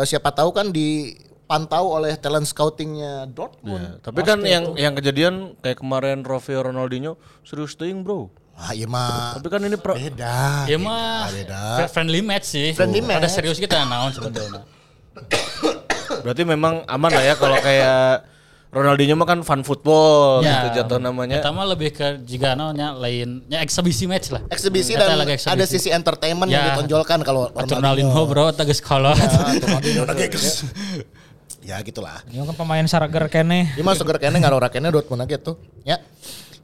[0.00, 3.84] Eh, siapa tahu kan dipantau oleh talent scoutingnya Dortmund.
[3.84, 8.32] Ya, tapi kan yang yang kejadian kayak kemarin Rafael Ronaldinho serius teuing, Bro.
[8.54, 10.64] Ah, iya mah Tapi kan ini pra- beda.
[10.64, 11.60] Ya mah beda.
[11.78, 12.70] fr- friendly match sih.
[12.72, 13.32] Friendly Ada match.
[13.32, 14.62] serius kita naon sebetulnya.
[16.22, 18.28] berarti memang aman lah ya kalau kayak
[18.68, 20.64] Ronaldinho mah kan fun football Ya.
[20.64, 21.36] gitu jatuh namanya.
[21.36, 24.40] Eta mah lebih ke jika naonnya lainnya eksibisi match lah.
[24.48, 25.52] Eksibisi Eta dan lagi eksibisi.
[25.52, 26.68] ada sisi entertainment yang Ya.
[26.72, 29.12] ditonjolkan kalau Acung Ronaldinho bro, tegas kolot.
[29.62, 30.64] Ronaldinho lagi geus.
[31.60, 32.24] Ya gitulah.
[32.26, 33.68] Ini kan pemain sarager kene.
[33.70, 35.60] Dia mah seger kene ngarora kene Dortmund aja tuh.
[35.82, 36.00] Ya.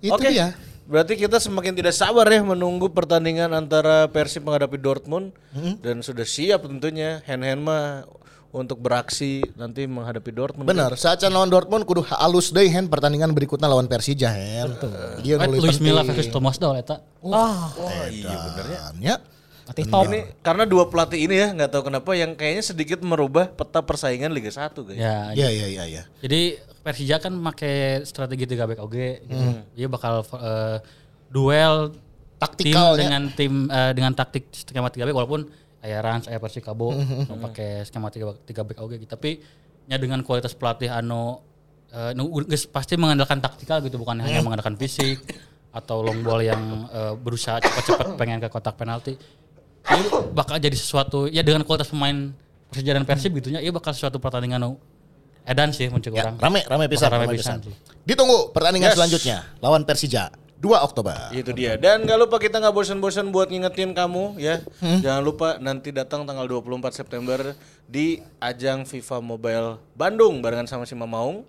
[0.00, 0.32] Itu Oke.
[0.32, 0.56] dia.
[0.88, 5.76] Berarti kita semakin tidak sabar ya menunggu pertandingan antara Persib menghadapi Dortmund Hmm.
[5.78, 8.08] dan sudah siap tentunya hand-hand mah
[8.48, 10.64] untuk beraksi nanti menghadapi Dortmund.
[10.64, 14.72] Benar, saat lawan Dortmund kudu halus deui hen pertandingan berikutnya lawan Persija hen.
[15.20, 15.76] Iya Eh, nu Luis.
[15.76, 17.04] Milla versus Thomas Doll eta.
[17.28, 17.68] Ah,
[18.08, 19.20] Dan, ya.
[19.68, 20.08] Pelatih top.
[20.08, 24.32] Ini karena dua pelatih ini ya nggak tahu kenapa yang kayaknya sedikit merubah peta persaingan
[24.32, 24.96] Liga 1 guys.
[24.96, 26.02] Ya, Iya iya iya iya.
[26.24, 26.56] Jadi
[26.88, 29.36] Persija kan make strategi tiga back oge gitu.
[29.36, 29.60] Hmm.
[29.76, 30.80] Dia bakal eh,
[31.28, 31.92] duel
[32.40, 32.96] Taktikalnya.
[32.96, 35.44] tim dengan tim eh, dengan taktik skema tiga back walaupun
[35.84, 39.12] aya Rans, aya Persikabo Hmm, mau pakai skema tiga tiga back oge gitu.
[39.12, 39.36] Tapi
[39.84, 41.44] nya dengan kualitas pelatih anu
[41.88, 44.24] nu geus pasti mengandalkan taktikal gitu bukan Hmm.
[44.24, 45.20] hanya mengandalkan fisik
[45.68, 49.12] atau long ball yang eh, berusaha cepat-cepat pengen ke kotak penalti.
[49.84, 52.32] Ini bakal jadi sesuatu ya dengan kualitas pemain
[52.68, 54.60] Persija dan Persib gitu nya, iya bakal sesuatu pertandingan
[55.48, 56.36] edan sih muncul Ya, orang.
[56.36, 57.58] rame rame pisan, Rame rame pisan.
[58.04, 58.96] Ditunggu pertandingan Yes.
[58.96, 60.28] selanjutnya lawan Persija
[60.58, 61.14] 2 Oktober.
[61.30, 61.78] Itu dia.
[61.78, 64.58] Dan gak lupa kita nggak bosan-bosan buat ngingetin kamu ya.
[64.82, 64.98] Hmm.
[64.98, 70.92] Jangan lupa nanti datang tanggal 24 September di ajang FIFA Mobile Bandung barengan sama si
[70.92, 71.46] Mamaung.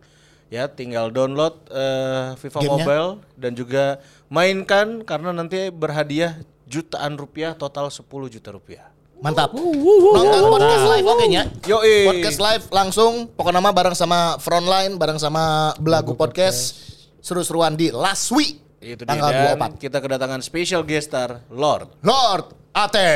[0.49, 2.71] Ya, tinggal download eh, FIFA Gamenya.
[2.75, 3.83] Mobile dan juga
[4.27, 8.89] mainkan karena nanti berhadiah jutaan rupiah total 10 juta rupiah.
[9.19, 9.51] Mantap.
[9.51, 11.43] Nonton podcast live oke nya.
[11.67, 12.07] Yoi.
[12.07, 16.87] Podcast live langsung pokoknya nama bareng sama Frontline, bareng sama Belagu Podcast.
[17.19, 18.63] Seru-seruan di Last Week.
[18.79, 19.11] Itu dia.
[19.11, 19.75] tanggal Dan 24.
[19.75, 21.91] kita kedatangan special guest star Lord.
[21.99, 23.11] Lord Ate.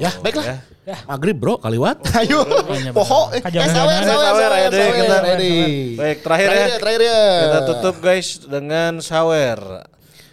[0.00, 0.64] ya, baiklah.
[1.04, 2.00] Maghrib bro, kaliwat.
[2.24, 2.48] Ayo.
[2.96, 3.28] Poho.
[3.36, 3.68] Eh, Kajangan.
[3.76, 5.56] sawer, sawer, Sawer, sawer, ayo deh, sawer, kita- ready.
[6.00, 6.66] Baik, terakhir ya.
[6.80, 7.20] Terakhir ya.
[7.44, 9.84] Kita tutup guys dengan sawer.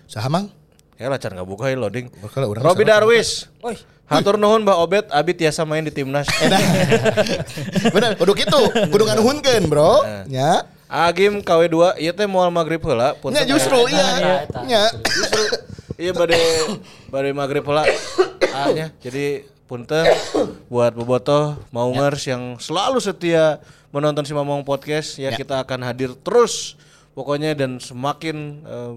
[0.08, 0.47] Sahamang.
[0.95, 2.08] Ya lah, nggak buka ya loading.
[2.56, 2.88] Robi.
[2.88, 3.51] Darwis.
[3.60, 3.76] Oi.
[4.06, 6.30] Hatur nuhun Mbak Obet, abi tiasa main di timnas.
[7.95, 8.62] Bener, kudu gitu.
[8.93, 10.06] Kudu nganuhunkeun, Bro.
[10.30, 10.70] Ya.
[10.86, 13.18] Agim KW2, iya teh moal maghrib heula.
[13.34, 14.45] Nya justru iya.
[14.70, 14.84] Nya.
[15.97, 16.38] Iya bade
[17.10, 17.82] bade maghrib heula.
[18.53, 20.06] Ah nya, jadi punten
[20.70, 23.58] buat bobotoh maungers yang selalu setia
[23.89, 26.78] menonton si Mamong Podcast ya, kita akan hadir terus
[27.18, 28.93] pokoknya dan semakin eh,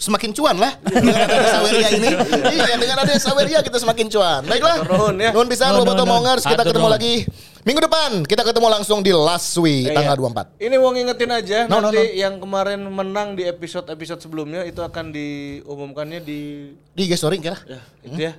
[0.00, 2.08] Semakin cuan lah dengan ada Saweria ini.
[2.56, 4.40] Iya, dengan ada Saweria kita semakin cuan.
[4.48, 4.80] Baiklah.
[4.80, 5.28] Nuhun ya.
[5.28, 6.40] Nuhun Boboto nuhun, Mongers.
[6.42, 7.14] Kita Atur ketemu lagi
[7.60, 8.10] minggu depan.
[8.24, 10.24] Kita ketemu langsung di Last Week Eh, tanggal iya.
[10.56, 10.56] 24.
[10.56, 12.16] Ini mau ngingetin aja No, no, nanti no.
[12.16, 17.60] yang kemarin menang di episode-episode sebelumnya itu akan diumumkannya di Di IG story kira.
[17.62, 18.32] ya, itu ya.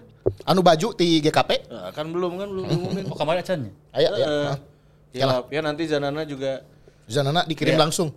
[0.43, 1.69] Anu baju di GKP.
[1.69, 3.05] Nah, kan belum kan belum diumumin.
[3.05, 3.71] Oh kemarin acan ya?
[3.93, 4.17] Ayo, Eh,
[5.13, 5.25] ya.
[5.25, 6.65] ya, ya nanti Zanana juga
[7.05, 7.85] Zanana dikirim Iya.
[7.85, 8.09] langsung.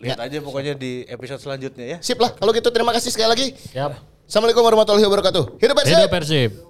[0.00, 1.98] Lihat aja pokoknya di episode selanjutnya ya.
[2.00, 2.32] Sip lah.
[2.32, 3.46] Kalau gitu terima kasih sekali lagi.
[3.52, 3.92] Siap.
[4.24, 5.60] Assalamualaikum warahmatullahi wabarakatuh.
[5.60, 5.96] Hidup Persib.
[6.00, 6.69] Hidup Persib.